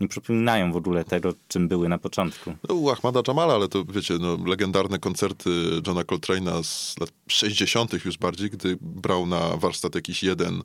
nie 0.00 0.08
przypominają 0.08 0.72
w 0.72 0.76
ogóle 0.76 1.04
tego, 1.04 1.32
czym 1.48 1.68
były 1.68 1.88
na 1.88 1.98
początku. 1.98 2.52
No, 2.68 2.74
u 2.74 2.90
Ahmada 2.90 3.20
Jamala, 3.28 3.54
ale 3.54 3.68
to 3.68 3.84
wiecie, 3.84 4.14
no, 4.20 4.38
legendarne 4.46 4.98
koncerty 4.98 5.50
Johna 5.86 6.02
Coltrane'a 6.02 6.62
z 6.62 7.00
lat 7.00 7.10
60. 7.26 8.04
już 8.04 8.18
bardziej, 8.18 8.50
gdy 8.50 8.78
brał 8.80 9.26
na 9.26 9.56
warsztat 9.56 9.94
jakiś 9.94 10.22
jeden 10.22 10.62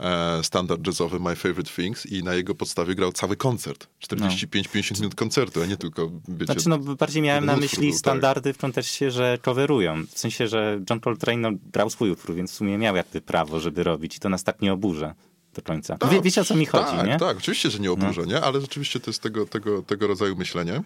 e, 0.00 0.44
standard 0.44 0.86
jazzowy 0.86 1.20
My 1.20 1.36
Favorite 1.36 1.70
Things 1.76 2.06
i 2.06 2.22
na 2.22 2.34
jego 2.34 2.54
podstawie 2.54 2.94
grał 2.94 3.12
cały 3.12 3.36
koncert. 3.36 3.86
45-50 4.08 5.00
minut 5.00 5.14
koncertu, 5.14 5.62
a 5.62 5.66
nie 5.66 5.76
tylko, 5.76 6.10
wiecie... 6.28 6.52
Znaczy, 6.52 6.68
no 6.68 6.78
bardziej 6.78 7.22
miałem 7.22 7.46
na 7.46 7.56
myśli 7.56 7.82
był, 7.82 7.90
tak. 7.90 7.98
standardy 7.98 8.52
w 8.52 8.58
kontekście, 8.58 9.10
że 9.10 9.38
coverują. 9.42 10.06
W 10.06 10.18
sensie, 10.18 10.48
że 10.48 10.80
John 10.90 11.00
Coltrane 11.00 11.50
no, 11.50 11.58
grał 11.72 11.90
swój 11.90 12.10
utwór, 12.10 12.34
więc 12.34 12.52
w 12.52 12.54
sumie 12.54 12.78
miał 12.78 12.96
jakby 12.96 13.20
prawo, 13.20 13.60
żeby 13.60 13.82
robić 13.82 14.16
i 14.16 14.20
to 14.20 14.28
nas 14.28 14.44
tak 14.44 14.62
nie 14.62 14.72
oburza 14.72 15.14
do 15.60 15.66
końca. 15.66 15.98
Tak, 15.98 16.10
Wie, 16.10 16.22
wiecie 16.22 16.40
o 16.40 16.44
co 16.44 16.54
mi 16.54 16.66
chodzi, 16.66 16.96
tak, 16.96 17.06
nie? 17.06 17.18
Tak, 17.18 17.36
oczywiście, 17.36 17.70
że 17.70 17.78
nie 17.78 17.92
oburza, 17.92 18.22
nie? 18.22 18.40
Ale 18.40 18.60
rzeczywiście 18.60 19.00
to 19.00 19.10
jest 19.10 19.22
tego, 19.22 19.46
tego, 19.46 19.82
tego 19.82 20.06
rodzaju 20.06 20.36
myślenie. 20.36 20.82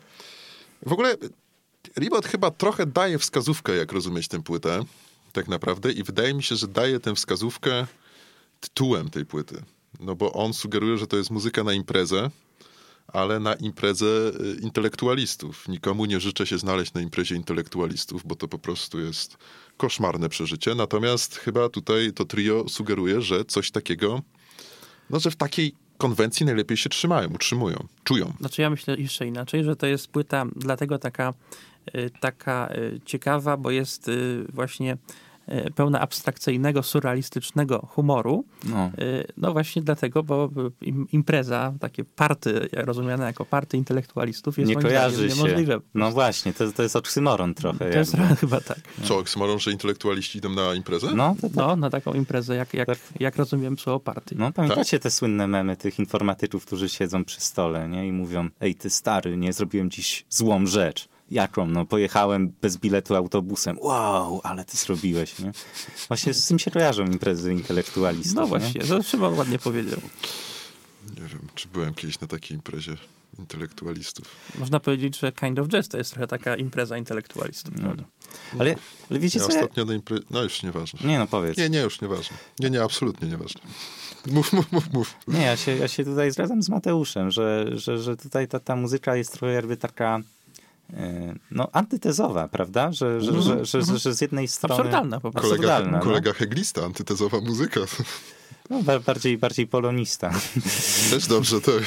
W 0.86 0.92
ogóle 0.92 1.16
Ribot 1.98 2.26
chyba 2.26 2.50
trochę 2.50 2.86
daje 2.86 3.18
wskazówkę, 3.18 3.76
jak 3.76 3.92
rozumieć 3.92 4.28
tę 4.28 4.42
płytę, 4.42 4.84
tak 5.32 5.48
naprawdę. 5.48 5.92
I 5.92 6.02
wydaje 6.02 6.34
mi 6.34 6.42
się, 6.42 6.56
że 6.56 6.68
daje 6.68 7.00
tę 7.00 7.14
wskazówkę 7.14 7.86
tytułem 8.60 9.10
tej 9.10 9.26
płyty. 9.26 9.62
No 10.00 10.14
bo 10.14 10.32
on 10.32 10.52
sugeruje, 10.52 10.98
że 10.98 11.06
to 11.06 11.16
jest 11.16 11.30
muzyka 11.30 11.64
na 11.64 11.72
imprezę, 11.72 12.30
ale 13.06 13.40
na 13.40 13.54
imprezę 13.54 14.06
y, 14.06 14.60
intelektualistów. 14.60 15.68
Nikomu 15.68 16.04
nie 16.04 16.20
życzę 16.20 16.46
się 16.46 16.58
znaleźć 16.58 16.94
na 16.94 17.00
imprezie 17.00 17.36
intelektualistów, 17.36 18.26
bo 18.26 18.36
to 18.36 18.48
po 18.48 18.58
prostu 18.58 19.00
jest 19.00 19.36
koszmarne 19.76 20.28
przeżycie. 20.28 20.74
Natomiast 20.74 21.36
chyba 21.36 21.68
tutaj 21.68 22.12
to 22.12 22.24
trio 22.24 22.68
sugeruje, 22.68 23.20
że 23.20 23.44
coś 23.44 23.70
takiego, 23.70 24.22
no 25.14 25.20
że 25.20 25.30
w 25.30 25.36
takiej 25.36 25.74
konwencji 25.98 26.46
najlepiej 26.46 26.76
się 26.76 26.88
trzymają, 26.88 27.28
utrzymują, 27.28 27.86
czują. 28.04 28.32
Znaczy 28.40 28.62
ja 28.62 28.70
myślę 28.70 28.96
jeszcze 28.98 29.26
inaczej, 29.26 29.64
że 29.64 29.76
to 29.76 29.86
jest 29.86 30.08
płyta 30.08 30.44
dlatego 30.56 30.98
taka, 30.98 31.34
y, 31.94 32.10
taka 32.20 32.68
y, 32.74 33.00
ciekawa, 33.04 33.56
bo 33.56 33.70
jest 33.70 34.08
y, 34.08 34.44
właśnie 34.52 34.96
pełna 35.74 36.00
abstrakcyjnego, 36.00 36.82
surrealistycznego 36.82 37.86
humoru. 37.90 38.44
No. 38.68 38.90
Y, 38.98 39.24
No 39.36 39.52
właśnie 39.52 39.82
dlatego, 39.82 40.22
bo 40.22 40.50
im- 40.80 41.06
impreza, 41.12 41.74
takie 41.80 42.04
party, 42.04 42.68
rozumiane 42.72 43.24
jako 43.26 43.44
party 43.44 43.76
intelektualistów 43.76 44.58
jest 44.58 44.68
nie 44.68 44.74
moim 44.74 44.86
kojarzy 44.86 45.30
się. 45.30 45.36
niemożliwe. 45.36 45.80
No 45.94 46.10
właśnie, 46.10 46.52
to, 46.52 46.72
to 46.72 46.82
jest 46.82 46.96
oksymoron 46.96 47.54
trochę. 47.54 47.78
To 47.78 47.98
jest 47.98 48.12
jakby. 48.12 48.26
trochę 48.28 48.40
chyba 48.40 48.60
tak. 48.60 48.78
Co, 49.04 49.18
oksymorą, 49.18 49.58
że 49.58 49.72
intelektualiści 49.72 50.38
idą 50.38 50.48
na 50.50 50.74
imprezę? 50.74 51.06
No, 51.14 51.36
to, 51.40 51.48
to, 51.48 51.54
No, 51.66 51.76
na 51.76 51.90
taką 51.90 52.14
imprezę, 52.14 52.56
jak, 52.56 52.74
jak, 52.74 52.86
Tak. 52.86 52.98
jak 53.20 53.36
rozumiem 53.36 53.78
słowo 53.78 54.00
party. 54.00 54.34
no 54.38 54.52
pamiętacie 54.52 54.98
te 54.98 55.10
słynne 55.10 55.46
memy 55.46 55.76
tych 55.76 55.98
informatyków, 55.98 56.66
którzy 56.66 56.88
siedzą 56.88 57.24
przy 57.24 57.40
stole 57.40 57.88
nie? 57.88 58.08
i 58.08 58.12
mówią, 58.12 58.48
ej 58.60 58.74
ty 58.74 58.90
stary, 58.90 59.36
nie 59.36 59.52
zrobiłem 59.52 59.90
dziś 59.90 60.24
złą 60.30 60.66
rzecz. 60.66 61.08
Jaką? 61.30 61.66
No 61.66 61.86
pojechałem 61.86 62.52
bez 62.62 62.76
biletu 62.76 63.14
autobusem. 63.14 63.78
Wow, 63.80 64.40
ale 64.44 64.64
ty 64.64 64.76
zrobiłeś, 64.76 65.38
nie? 65.38 65.52
Właśnie 66.08 66.34
z 66.34 66.46
tym 66.46 66.58
się 66.58 66.70
kojarzą 66.70 67.04
imprezy 67.04 67.52
intelektualistów. 67.52 68.34
No 68.34 68.42
nie? 68.42 68.48
właśnie, 68.48 68.80
to 68.80 69.02
Szymon 69.02 69.34
ładnie 69.34 69.58
powiedział. 69.58 70.00
Nie 71.16 71.28
wiem, 71.28 71.48
czy 71.54 71.68
byłem 71.68 71.94
kiedyś 71.94 72.20
na 72.20 72.26
takiej 72.26 72.56
imprezie 72.56 72.96
intelektualistów. 73.38 74.26
Można 74.58 74.80
powiedzieć, 74.80 75.18
że 75.18 75.32
Kind 75.32 75.58
of 75.58 75.68
Jazz 75.68 75.88
to 75.88 75.98
jest 75.98 76.10
trochę 76.10 76.26
taka 76.26 76.56
impreza 76.56 76.98
intelektualistów. 76.98 77.74
No. 77.82 77.94
Ale, 78.58 78.76
ale 79.10 79.20
wiecie 79.20 79.38
Ja 79.38 79.46
co? 79.46 79.52
ja- 79.52 79.58
ostatnio 79.58 79.84
na 79.84 79.94
imprezie... 79.94 80.24
No 80.30 80.42
już 80.42 80.62
nieważne. 80.62 81.00
Nie 81.04 81.18
no, 81.18 81.26
powiedz. 81.26 81.56
Nie, 81.56 81.68
nie, 81.70 81.80
już 81.80 82.00
nieważne. 82.00 82.36
Nie, 82.60 82.70
nie, 82.70 82.82
absolutnie 82.82 83.28
nieważne. 83.28 83.60
Mów, 84.26 84.52
mów, 84.52 84.72
mów, 84.72 84.92
mów. 84.92 85.14
Nie, 85.28 85.42
ja 85.42 85.56
się, 85.56 85.76
ja 85.76 85.88
się 85.88 86.04
tutaj 86.04 86.30
zgadzam 86.30 86.62
z 86.62 86.68
Mateuszem, 86.68 87.30
że, 87.30 87.66
że, 87.78 87.98
że 87.98 88.16
tutaj 88.16 88.48
ta, 88.48 88.60
ta 88.60 88.76
muzyka 88.76 89.16
jest 89.16 89.32
trochę 89.32 89.54
jakby 89.54 89.76
taka 89.76 90.20
no, 91.50 91.68
antytezowa, 91.72 92.48
prawda? 92.48 92.92
Że, 92.92 93.20
że, 93.20 93.42
że, 93.42 93.64
że, 93.64 93.82
że, 93.82 93.98
że 93.98 94.14
z 94.14 94.20
jednej 94.20 94.48
strony... 94.48 94.74
Absurdalna 94.74 95.20
po 95.20 95.30
prostu. 95.30 95.50
Kolega, 95.50 95.72
Absurdalna, 95.72 95.98
no. 95.98 96.04
kolega 96.04 96.32
heglista, 96.32 96.84
antytezowa 96.84 97.40
muzyka. 97.40 97.80
No, 98.70 98.82
ba- 98.82 99.00
bardziej, 99.00 99.38
bardziej 99.38 99.66
polonista. 99.66 100.30
Też 101.10 101.26
dobrze, 101.26 101.60
tak. 101.60 101.82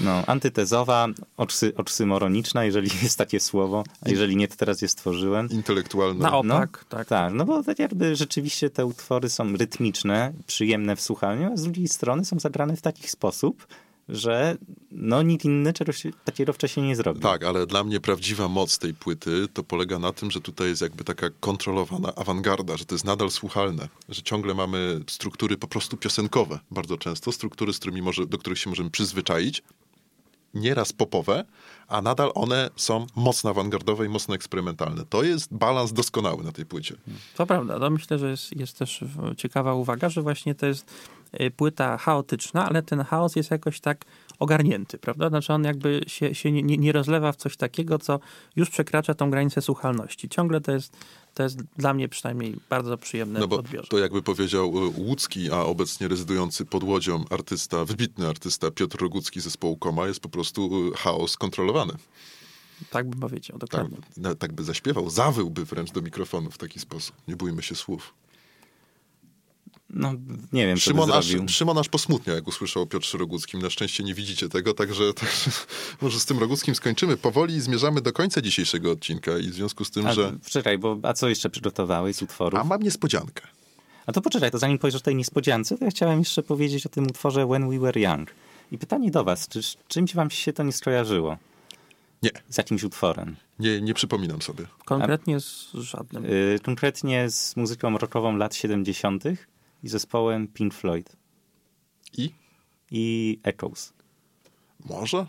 No, 0.00 0.22
antytezowa, 0.26 1.06
oksy, 1.36 1.72
oksymoroniczna, 1.76 2.64
jeżeli 2.64 2.90
jest 3.02 3.18
takie 3.18 3.40
słowo, 3.40 3.84
a 4.00 4.10
jeżeli 4.10 4.36
nie, 4.36 4.48
to 4.48 4.56
teraz 4.56 4.82
je 4.82 4.88
stworzyłem. 4.88 5.48
Intelektualna. 5.50 6.30
Na 6.30 6.36
opak, 6.36 6.84
tak. 6.88 7.08
Tak, 7.08 7.32
no 7.32 7.44
bo 7.44 7.62
tak 7.62 7.78
jakby 7.78 8.16
rzeczywiście 8.16 8.70
te 8.70 8.86
utwory 8.86 9.30
są 9.30 9.56
rytmiczne, 9.56 10.32
przyjemne 10.46 10.96
w 10.96 11.00
słuchaniu, 11.00 11.52
a 11.52 11.56
z 11.56 11.62
drugiej 11.62 11.88
strony 11.88 12.24
są 12.24 12.40
zagrane 12.40 12.76
w 12.76 12.82
taki 12.82 13.08
sposób, 13.08 13.66
że 14.08 14.56
no 14.90 15.22
nikt 15.22 15.44
inny 15.44 15.72
czegoś 15.72 16.02
takiego 16.24 16.52
wcześniej 16.52 16.86
nie 16.86 16.96
zrobił. 16.96 17.22
Tak, 17.22 17.44
ale 17.44 17.66
dla 17.66 17.84
mnie 17.84 18.00
prawdziwa 18.00 18.48
moc 18.48 18.78
tej 18.78 18.94
płyty 18.94 19.48
to 19.52 19.64
polega 19.64 19.98
na 19.98 20.12
tym, 20.12 20.30
że 20.30 20.40
tutaj 20.40 20.68
jest 20.68 20.82
jakby 20.82 21.04
taka 21.04 21.30
kontrolowana 21.40 22.14
awangarda, 22.14 22.76
że 22.76 22.84
to 22.84 22.94
jest 22.94 23.04
nadal 23.04 23.30
słuchalne, 23.30 23.88
że 24.08 24.22
ciągle 24.22 24.54
mamy 24.54 25.00
struktury 25.06 25.56
po 25.56 25.68
prostu 25.68 25.96
piosenkowe, 25.96 26.58
bardzo 26.70 26.96
często, 26.96 27.32
struktury, 27.32 27.72
z 27.72 27.78
którymi 27.78 28.02
może, 28.02 28.26
do 28.26 28.38
których 28.38 28.58
się 28.58 28.70
możemy 28.70 28.90
przyzwyczaić, 28.90 29.62
nieraz 30.54 30.92
popowe, 30.92 31.44
a 31.88 32.02
nadal 32.02 32.32
one 32.34 32.70
są 32.76 33.06
mocno 33.16 33.50
awangardowe 33.50 34.06
i 34.06 34.08
mocno 34.08 34.34
eksperymentalne. 34.34 35.04
To 35.08 35.22
jest 35.22 35.54
balans 35.54 35.92
doskonały 35.92 36.44
na 36.44 36.52
tej 36.52 36.66
płycie. 36.66 36.94
To 37.36 37.46
prawda. 37.46 37.80
To 37.80 37.90
myślę, 37.90 38.18
że 38.18 38.30
jest, 38.30 38.56
jest 38.56 38.78
też 38.78 39.04
ciekawa 39.36 39.74
uwaga, 39.74 40.08
że 40.08 40.22
właśnie 40.22 40.54
to 40.54 40.66
jest 40.66 40.86
płyta 41.56 41.98
chaotyczna, 41.98 42.68
ale 42.68 42.82
ten 42.82 43.00
chaos 43.04 43.36
jest 43.36 43.50
jakoś 43.50 43.80
tak 43.80 44.04
ogarnięty, 44.38 44.98
prawda? 44.98 45.28
Znaczy 45.28 45.52
on 45.52 45.64
jakby 45.64 46.00
się, 46.06 46.34
się 46.34 46.52
nie, 46.52 46.62
nie- 46.62 46.92
rozlewa 46.92 47.32
w 47.32 47.36
coś 47.36 47.56
takiego, 47.56 47.98
co 47.98 48.20
już 48.56 48.70
przekracza 48.70 49.14
tą 49.14 49.30
granicę 49.30 49.62
słuchalności. 49.62 50.28
Ciągle 50.28 50.60
to 50.60 50.72
jest, 50.72 50.96
to 51.34 51.42
jest 51.42 51.62
dla 51.76 51.94
mnie 51.94 52.08
przynajmniej 52.08 52.56
bardzo 52.70 52.98
przyjemne 52.98 53.40
No 53.40 53.48
bo 53.48 53.56
odbiorze. 53.58 53.88
to 53.88 53.98
jakby 53.98 54.22
powiedział 54.22 54.72
y, 54.86 54.88
łódzki, 54.96 55.50
a 55.52 55.60
obecnie 55.62 56.08
rezydujący 56.08 56.64
pod 56.66 56.84
Łodzią 56.84 57.24
artysta, 57.30 57.84
wybitny 57.84 58.28
artysta 58.28 58.70
Piotr 58.70 58.98
Rogucki 59.00 59.40
zespołu 59.40 59.76
Koma 59.76 60.06
jest 60.06 60.20
po 60.20 60.28
prostu 60.28 60.88
y, 60.88 60.96
chaos 60.96 61.36
kontrolowany. 61.36 61.92
Tak 62.90 63.08
bym 63.10 63.20
powiedział, 63.20 63.58
Tak, 63.58 63.70
dokładnie. 63.70 63.96
na- 64.16 64.34
tak 64.34 64.52
by 64.52 64.64
zaśpiewał, 64.64 65.10
zawyłby 65.10 65.64
wręcz 65.64 65.92
do 65.92 66.02
mikrofonu 66.02 66.50
w 66.50 66.58
taki 66.58 66.80
sposób. 66.80 67.16
Nie 67.28 67.36
bójmy 67.36 67.62
się 67.62 67.74
słów. 67.74 68.14
No, 69.94 70.12
nie 70.52 70.66
wiem, 70.66 70.76
Szymon 70.76 71.12
aż. 71.12 71.26
Szymon 71.48 71.78
aż 71.78 71.88
posmutniał, 71.88 72.36
jak 72.36 72.48
usłyszał 72.48 72.82
o 72.82 72.86
Piotrze 72.86 73.18
Roguckim. 73.18 73.62
Na 73.62 73.70
szczęście 73.70 74.04
nie 74.04 74.14
widzicie 74.14 74.48
tego, 74.48 74.74
także, 74.74 75.14
także 75.20 75.50
może 76.00 76.20
z 76.20 76.24
tym 76.24 76.38
Roguckim 76.38 76.74
skończymy. 76.74 77.16
Powoli 77.16 77.60
zmierzamy 77.60 78.00
do 78.00 78.12
końca 78.12 78.42
dzisiejszego 78.42 78.90
odcinka 78.90 79.38
i 79.38 79.50
w 79.50 79.54
związku 79.54 79.84
z 79.84 79.90
tym, 79.90 80.06
A, 80.06 80.12
że... 80.12 80.32
Poczekaj, 80.44 80.78
bo 80.78 80.98
a 81.02 81.12
co 81.12 81.28
jeszcze 81.28 81.50
przygotowałeś 81.50 82.16
z 82.16 82.22
utworów? 82.22 82.60
A 82.60 82.64
mam 82.64 82.82
niespodziankę. 82.82 83.42
A 84.06 84.12
to 84.12 84.20
poczekaj, 84.20 84.50
to 84.50 84.58
zanim 84.58 84.78
powiesz 84.78 84.94
o 84.94 85.00
tej 85.00 85.14
niespodziance, 85.14 85.78
to 85.78 85.84
ja 85.84 85.90
chciałem 85.90 86.18
jeszcze 86.18 86.42
powiedzieć 86.42 86.86
o 86.86 86.88
tym 86.88 87.06
utworze 87.06 87.46
When 87.46 87.70
We 87.70 87.78
Were 87.78 88.00
Young. 88.00 88.30
I 88.72 88.78
pytanie 88.78 89.10
do 89.10 89.24
was, 89.24 89.48
czy 89.48 89.60
czymś 89.88 90.14
wam 90.14 90.30
się 90.30 90.52
to 90.52 90.62
nie 90.62 90.72
skojarzyło? 90.72 91.36
Nie, 92.22 92.30
Z 92.48 92.58
jakimś 92.58 92.82
utworem? 92.84 93.36
nie, 93.58 93.80
nie 93.80 93.94
przypominam 93.94 94.42
sobie. 94.42 94.66
Konkretnie 94.84 95.40
z 95.40 95.70
żadnym. 95.74 96.24
Yy, 96.24 96.58
konkretnie 96.62 97.30
z 97.30 97.56
muzyką 97.56 97.98
rockową 97.98 98.36
lat 98.36 98.54
70. 98.54 99.24
i 99.84 99.88
zespołem 99.88 100.48
Pink 100.48 100.74
Floyd 100.74 101.16
I? 102.18 102.30
i 102.90 103.38
Echoes. 103.42 103.92
Może? 104.84 105.26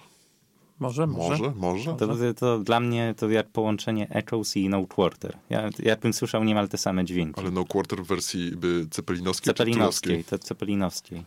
Może, 0.80 1.08
może. 1.08 1.30
Może, 1.30 1.54
może. 1.56 1.96
To, 1.96 2.08
to, 2.08 2.34
to 2.34 2.60
dla 2.60 2.80
mnie 2.80 3.14
to 3.18 3.30
jak 3.30 3.50
połączenie 3.50 4.10
Echoes 4.10 4.58
i 4.58 4.70
No 4.70 4.88
Quarter. 4.88 5.38
Ja, 5.50 5.70
ja 5.80 5.96
bym 5.96 6.14
słyszał 6.14 6.44
niemal 6.44 6.70
te 6.70 6.78
same 6.78 7.06
dźwięki. 7.06 7.42
Ale 7.42 7.52
no 7.52 7.66
quarter 7.66 8.04
w 8.04 8.08
wersji 8.08 8.52
by 8.52 8.88
cepelinowskiej 8.92 9.54
czy 9.54 9.58
Cepelinowskiej, 9.58 10.24
to 10.24 10.40
Cepelinowskiej. 10.40 11.24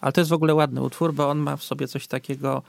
Ale 0.00 0.12
to 0.12 0.20
jest 0.20 0.30
w 0.30 0.34
ogóle 0.34 0.54
ładny 0.54 0.82
utwór, 0.82 1.14
bo 1.14 1.28
on 1.28 1.38
ma 1.38 1.56
w 1.56 1.62
sobie 1.62 1.88
coś 1.88 2.06
takiego 2.06 2.62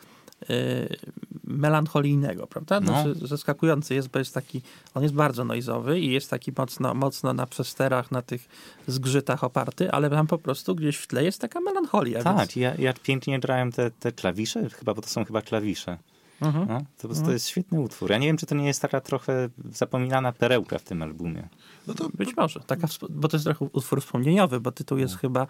melancholijnego, 1.44 2.48
prawda? 2.48 2.80
No. 2.80 2.86
Znaczy, 2.88 3.28
zaskakujący 3.28 3.94
jest, 3.94 4.08
bo 4.08 4.20
jest 4.20 4.34
taki, 4.34 4.62
on 4.94 5.04
jest 5.04 5.16
bardzo 5.16 5.44
noizowy 5.44 6.00
i 6.00 6.12
jest 6.12 6.30
taki 6.30 6.52
mocno, 6.58 6.94
mocno 6.94 7.34
na 7.34 7.46
przesterach, 7.46 8.12
na 8.12 8.22
tych 8.22 8.50
zgrzytach 8.88 9.44
oparty, 9.44 9.92
ale 9.92 10.10
tam 10.10 10.28
po 10.28 10.38
prostu 10.38 10.76
gdzieś 10.76 10.98
w 10.98 11.08
tle 11.08 11.24
jest 11.24 11.42
taka 11.42 11.60
melancholia. 11.60 12.24
Tak, 12.24 12.38
więc... 12.38 12.56
ja, 12.56 12.76
jak 12.76 13.00
pięknie 13.00 13.40
grają 13.40 13.72
te, 13.72 13.92
te 13.92 14.12
klawisze, 14.12 14.70
chyba, 14.70 14.94
bo 14.94 15.02
to 15.02 15.10
są 15.10 15.26
chyba 15.26 15.42
klawisze. 15.42 15.98
Mhm. 16.42 16.68
No, 16.68 16.82
to, 16.98 17.24
to 17.26 17.32
jest 17.32 17.48
świetny 17.48 17.80
utwór. 17.80 18.12
Ja 18.12 18.18
nie 18.18 18.28
wiem, 18.28 18.38
czy 18.38 18.46
to 18.46 18.56
nie 18.56 18.68
jest 18.68 18.82
taka 18.82 19.02
trochę 19.02 19.50
zapominana 19.72 20.32
perełka 20.32 20.78
w 20.78 20.84
tym 20.84 21.02
albumie. 21.02 21.50
No 21.88 21.94
to 21.94 22.10
Być 22.10 22.36
może, 22.38 22.60
taka, 22.60 22.88
bo 23.10 23.28
to 23.28 23.38
jest 23.38 23.46
trochę 23.46 23.70
utwór 23.74 24.02
wspomnieniowy, 24.02 24.60
bo 24.60 24.72
tytuł 24.72 24.98
jest 24.98 25.18
chyba 25.18 25.48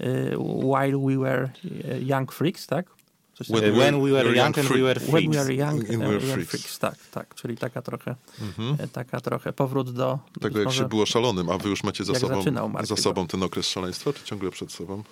y, 0.00 0.36
While 0.38 0.98
We 0.98 1.18
Were 1.18 1.50
Young 2.00 2.32
Freaks, 2.32 2.66
tak? 2.66 2.86
When 3.40 3.74
When 3.74 4.00
we 4.02 4.12
were 4.12 4.36
young 4.36 4.58
and 4.58 4.68
we 4.68 4.82
were 4.82 5.00
When 5.00 5.10
freaks. 5.10 5.36
We 5.36 5.44
Were 5.44 5.54
Young 5.54 5.80
And 5.80 5.90
and 5.90 6.02
We 6.02 6.08
We 6.08 6.18
Were 6.18 6.20
Freaks. 6.20 6.50
Freaks. 6.50 6.78
Tak, 6.78 6.94
tak, 7.10 7.34
czyli 7.34 7.56
taka 7.56 7.82
trochę, 7.82 8.16
mhm. 8.40 8.76
e, 8.80 8.88
taka 8.88 9.20
trochę 9.20 9.52
powrót 9.52 9.92
do... 9.92 10.18
tego 10.40 10.58
jak 10.58 10.66
może- 10.66 10.78
się 10.82 10.88
było 10.88 11.06
szalonym, 11.06 11.50
a 11.50 11.58
wy 11.58 11.68
już 11.68 11.84
macie 11.84 12.04
za 12.04 12.12
jak 12.12 12.20
sobą, 12.20 12.44
za 12.82 12.96
sobą 12.96 13.26
ten 13.26 13.42
okres 13.42 13.68
szaleństwa, 13.68 14.12
czy 14.12 14.24
ciągle 14.24 14.50
przed 14.50 14.72
sobą? 14.72 15.02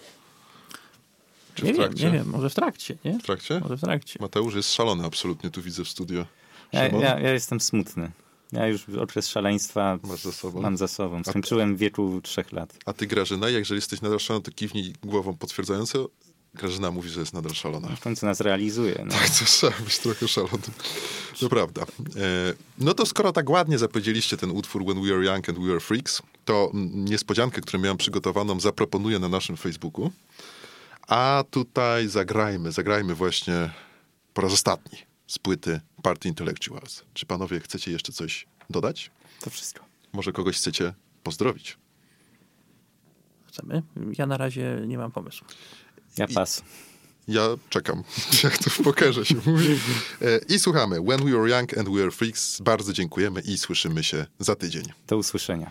Czy 1.55 1.65
Nie 1.65 1.75
w 1.75 1.77
wiem, 1.77 1.93
nie 1.95 2.11
wiem, 2.11 2.29
może 2.31 2.51
w 2.51 2.55
trakcie, 2.55 2.97
nie? 3.05 3.19
W 3.19 3.23
trakcie? 3.23 3.61
Może 3.61 3.77
w 3.77 3.81
trakcie. 3.81 4.19
Mateusz 4.21 4.55
jest 4.55 4.73
szalony 4.73 5.05
absolutnie, 5.05 5.51
tu 5.51 5.63
widzę 5.63 5.85
w 5.85 5.89
studio. 5.89 6.27
Ja, 6.73 6.89
ja, 6.89 7.21
ja 7.21 7.33
jestem 7.33 7.61
smutny. 7.61 8.11
Ja 8.53 8.67
już 8.67 8.89
okres 8.89 9.29
szaleństwa 9.29 9.99
Masz 10.03 10.23
za 10.23 10.33
sobą? 10.33 10.61
mam 10.61 10.77
za 10.77 10.89
sobą. 10.89 11.25
Skończyłem 11.25 11.77
w 11.77 11.79
wieku 11.79 12.21
trzech 12.23 12.53
lat. 12.53 12.79
A 12.87 12.93
ty 12.93 13.07
Grażyna, 13.07 13.49
jeżeli 13.49 13.79
jesteś 13.79 14.01
nadal 14.01 14.19
szalona, 14.19 14.45
to 14.45 14.51
kiwnij 14.51 14.95
głową 15.03 15.37
potwierdzająco. 15.37 16.09
Grażyna 16.55 16.91
mówi, 16.91 17.09
że 17.09 17.21
jest 17.21 17.35
nadal 17.35 17.55
szalona. 17.55 17.89
W 17.89 18.01
końcu 18.01 18.27
nas 18.27 18.41
realizuje. 18.41 19.03
No. 19.07 19.13
Tak, 19.13 19.31
to 19.39 19.45
trzeba 19.45 19.77
być 19.85 19.99
trochę 19.99 20.29
szalonym. 20.29 20.61
To 21.41 21.49
prawda. 21.49 21.83
E, 21.83 21.87
no 22.79 22.95
to 22.95 23.07
skoro 23.07 23.33
tak 23.33 23.51
ładnie 23.51 23.79
zapowiedzieliście 23.79 24.37
ten 24.37 24.51
utwór 24.51 24.85
When 24.85 25.03
We 25.03 25.15
Are 25.15 25.25
Young 25.25 25.49
and 25.49 25.59
We 25.59 25.71
Are 25.71 25.81
Freaks, 25.81 26.23
to 26.45 26.71
niespodziankę, 26.95 27.61
którą 27.61 27.83
miałem 27.83 27.97
przygotowaną, 27.97 28.61
zaproponuję 28.61 29.19
na 29.19 29.29
naszym 29.29 29.57
Facebooku. 29.57 30.11
A 31.09 31.45
tutaj 31.51 32.09
zagrajmy, 32.09 32.73
zagrajmy 32.73 33.15
właśnie 33.15 33.71
po 34.35 34.43
raz 34.43 34.53
ostatni 34.53 34.99
z 35.27 35.39
płyty 35.39 35.81
Party 36.03 36.29
Intellectuals. 36.29 37.05
Czy 37.15 37.27
panowie 37.27 37.61
chcecie 37.61 37.91
jeszcze 37.91 38.13
coś 38.13 38.47
dodać? 38.71 39.11
To 39.41 39.51
wszystko. 39.51 39.85
Może 40.13 40.33
kogoś 40.33 40.57
chcecie 40.57 40.95
pozdrowić? 41.23 41.79
Chcemy? 43.47 43.83
Ja 44.19 44.27
na 44.27 44.37
razie 44.37 44.83
nie 44.87 44.99
mam 44.99 45.13
pomysłu. 45.13 45.47
Ja 46.19 46.27
pas. 46.27 46.63
Ja 47.29 47.49
czekam, 47.69 48.03
jak 48.45 48.59
to 48.59 48.71
w 48.71 48.83
pokerze 48.83 49.25
się 49.27 49.35
mówi. 49.47 49.79
E, 50.23 50.41
I 50.49 50.59
słuchamy 50.59 51.01
When 51.01 51.25
We 51.25 51.31
Were 51.31 51.59
Young 51.59 51.79
and 51.79 51.89
We 51.89 52.03
Are 52.03 52.11
Freaks. 52.11 52.61
Bardzo 52.61 52.93
dziękujemy 52.93 53.41
i 53.41 53.59
słyszymy 53.59 54.05
się 54.05 54.27
za 54.39 54.57
tydzień. 54.57 54.85
Do 55.07 55.17
usłyszenia. 55.17 55.71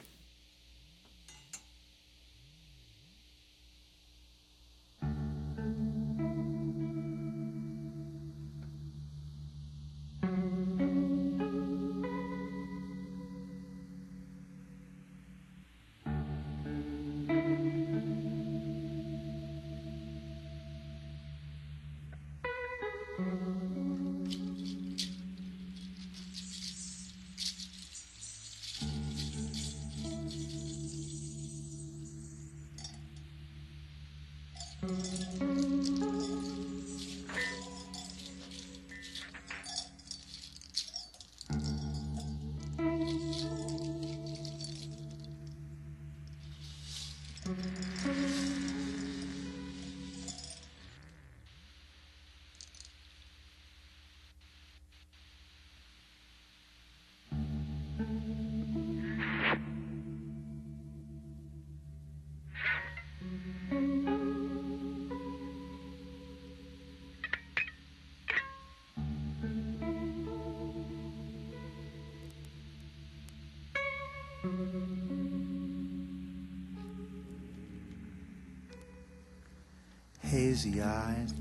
Hazy 80.59 80.81
eyed, 80.81 81.31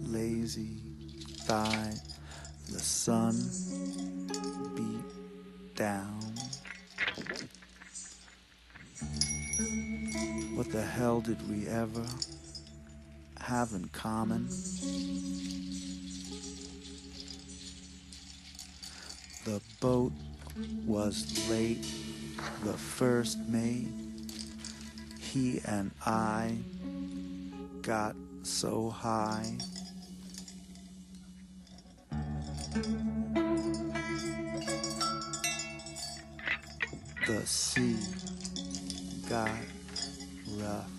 lazy 0.00 0.80
thigh, 1.42 1.94
the 2.72 2.80
sun 2.80 3.36
beat 4.74 5.76
down. 5.76 6.20
What 10.56 10.72
the 10.72 10.82
hell 10.82 11.20
did 11.20 11.38
we 11.48 11.68
ever 11.68 12.04
have 13.40 13.70
in 13.72 13.88
common? 13.90 14.48
The 19.44 19.60
boat 19.80 20.12
was 20.84 21.48
late 21.48 21.86
the 22.64 22.72
first 22.72 23.38
mate. 23.46 23.86
He 25.20 25.60
and 25.64 25.92
I 26.04 26.56
got 27.84 28.16
so 28.42 28.88
high. 28.88 29.58
The 37.26 37.42
sea 37.44 37.96
got 39.28 39.50
rough. 40.56 40.90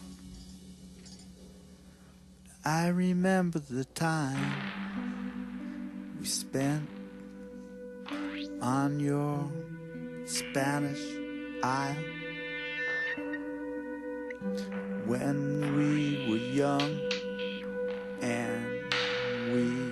I 2.63 2.89
remember 2.89 3.57
the 3.57 3.85
time 3.85 4.37
we 6.19 6.25
spent 6.27 6.87
on 8.61 8.99
your 8.99 9.51
Spanish 10.25 11.01
Isle 11.63 11.95
when 15.05 15.77
we 15.77 16.27
were 16.29 16.34
young 16.55 16.97
and 18.21 18.65
we 19.51 19.91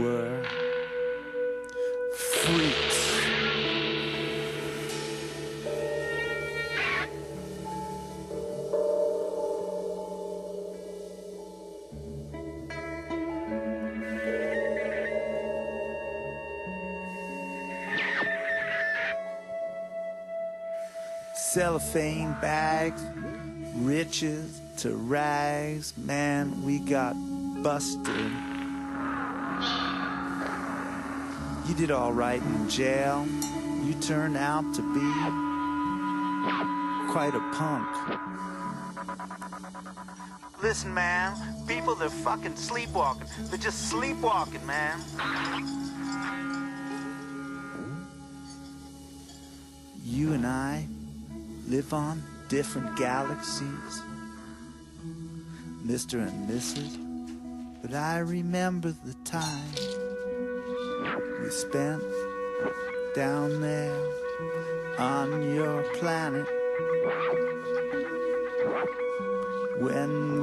were 0.00 0.40
freaks. 2.14 3.00
cellophane 21.34 22.32
bags, 22.40 23.00
riches 23.76 24.60
to 24.78 24.94
rags. 24.96 25.96
Man, 25.96 26.64
we 26.64 26.78
got 26.78 27.14
busted. 27.62 28.32
You 31.68 31.74
did 31.74 31.90
all 31.90 32.12
right 32.12 32.42
in 32.42 32.68
jail. 32.68 33.26
You 33.84 33.94
turned 33.94 34.36
out 34.36 34.64
to 34.74 34.82
be 34.94 35.10
quite 37.12 37.34
a 37.34 37.40
punk. 37.54 37.88
Listen, 40.62 40.94
man, 40.94 41.36
people, 41.66 41.94
they're 41.94 42.08
fucking 42.08 42.56
sleepwalking. 42.56 43.26
They're 43.50 43.58
just 43.58 43.90
sleepwalking, 43.90 44.64
man. 44.66 45.00
You 50.02 50.32
and 50.32 50.46
I 50.46 50.86
live 51.66 51.92
on 51.92 52.22
different 52.48 52.96
galaxies, 52.96 54.02
Mr. 55.86 56.26
and 56.26 56.48
Mrs. 56.48 56.98
But 57.82 57.94
I 57.94 58.18
remember 58.18 58.94
the 59.04 59.14
time 59.24 59.74
we 61.42 61.50
spent 61.50 62.02
down 63.14 63.60
there 63.60 64.08
on 64.98 65.54
your 65.54 65.82
planet 65.94 66.46
when 69.78 70.40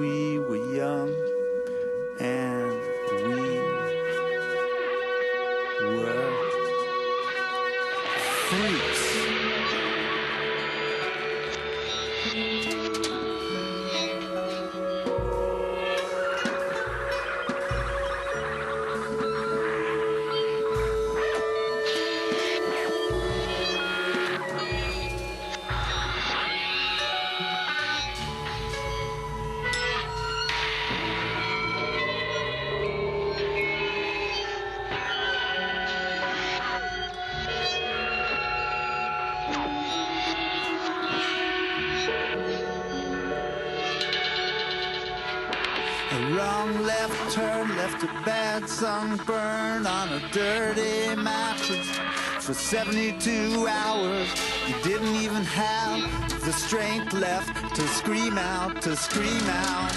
72 52.71 53.67
hours. 53.67 54.29
You 54.65 54.75
didn't 54.81 55.17
even 55.17 55.43
have 55.43 55.99
the 56.45 56.53
strength 56.53 57.11
left 57.11 57.75
to 57.75 57.81
scream 57.89 58.37
out, 58.37 58.81
to 58.83 58.95
scream 58.95 59.43
out. 59.49 59.91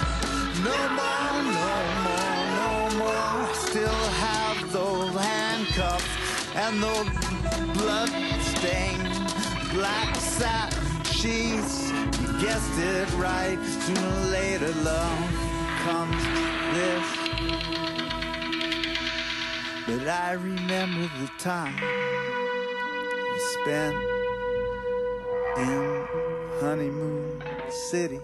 No 0.58 0.74
more, 0.98 1.42
no 1.54 1.76
more, 2.02 2.40
no 2.58 2.98
more. 2.98 3.54
Still 3.54 4.02
have 4.26 4.72
those 4.72 5.14
handcuffs 5.14 6.04
and 6.56 6.82
those 6.82 7.08
blood-stained 7.78 9.06
black 9.72 10.16
satin 10.16 11.04
sheets. 11.04 11.92
You 11.92 12.40
guessed 12.40 12.76
it 12.76 13.08
right. 13.14 13.56
Sooner 13.82 14.00
or 14.00 14.30
later, 14.32 14.72
love 14.82 15.30
comes 15.84 16.24
this. 16.74 17.06
But 19.86 20.08
I 20.08 20.32
remember 20.32 21.08
the 21.20 21.30
time 21.38 22.13
spent 23.64 23.96
in 25.56 26.04
honeymoon 26.60 27.42
city. 27.70 28.20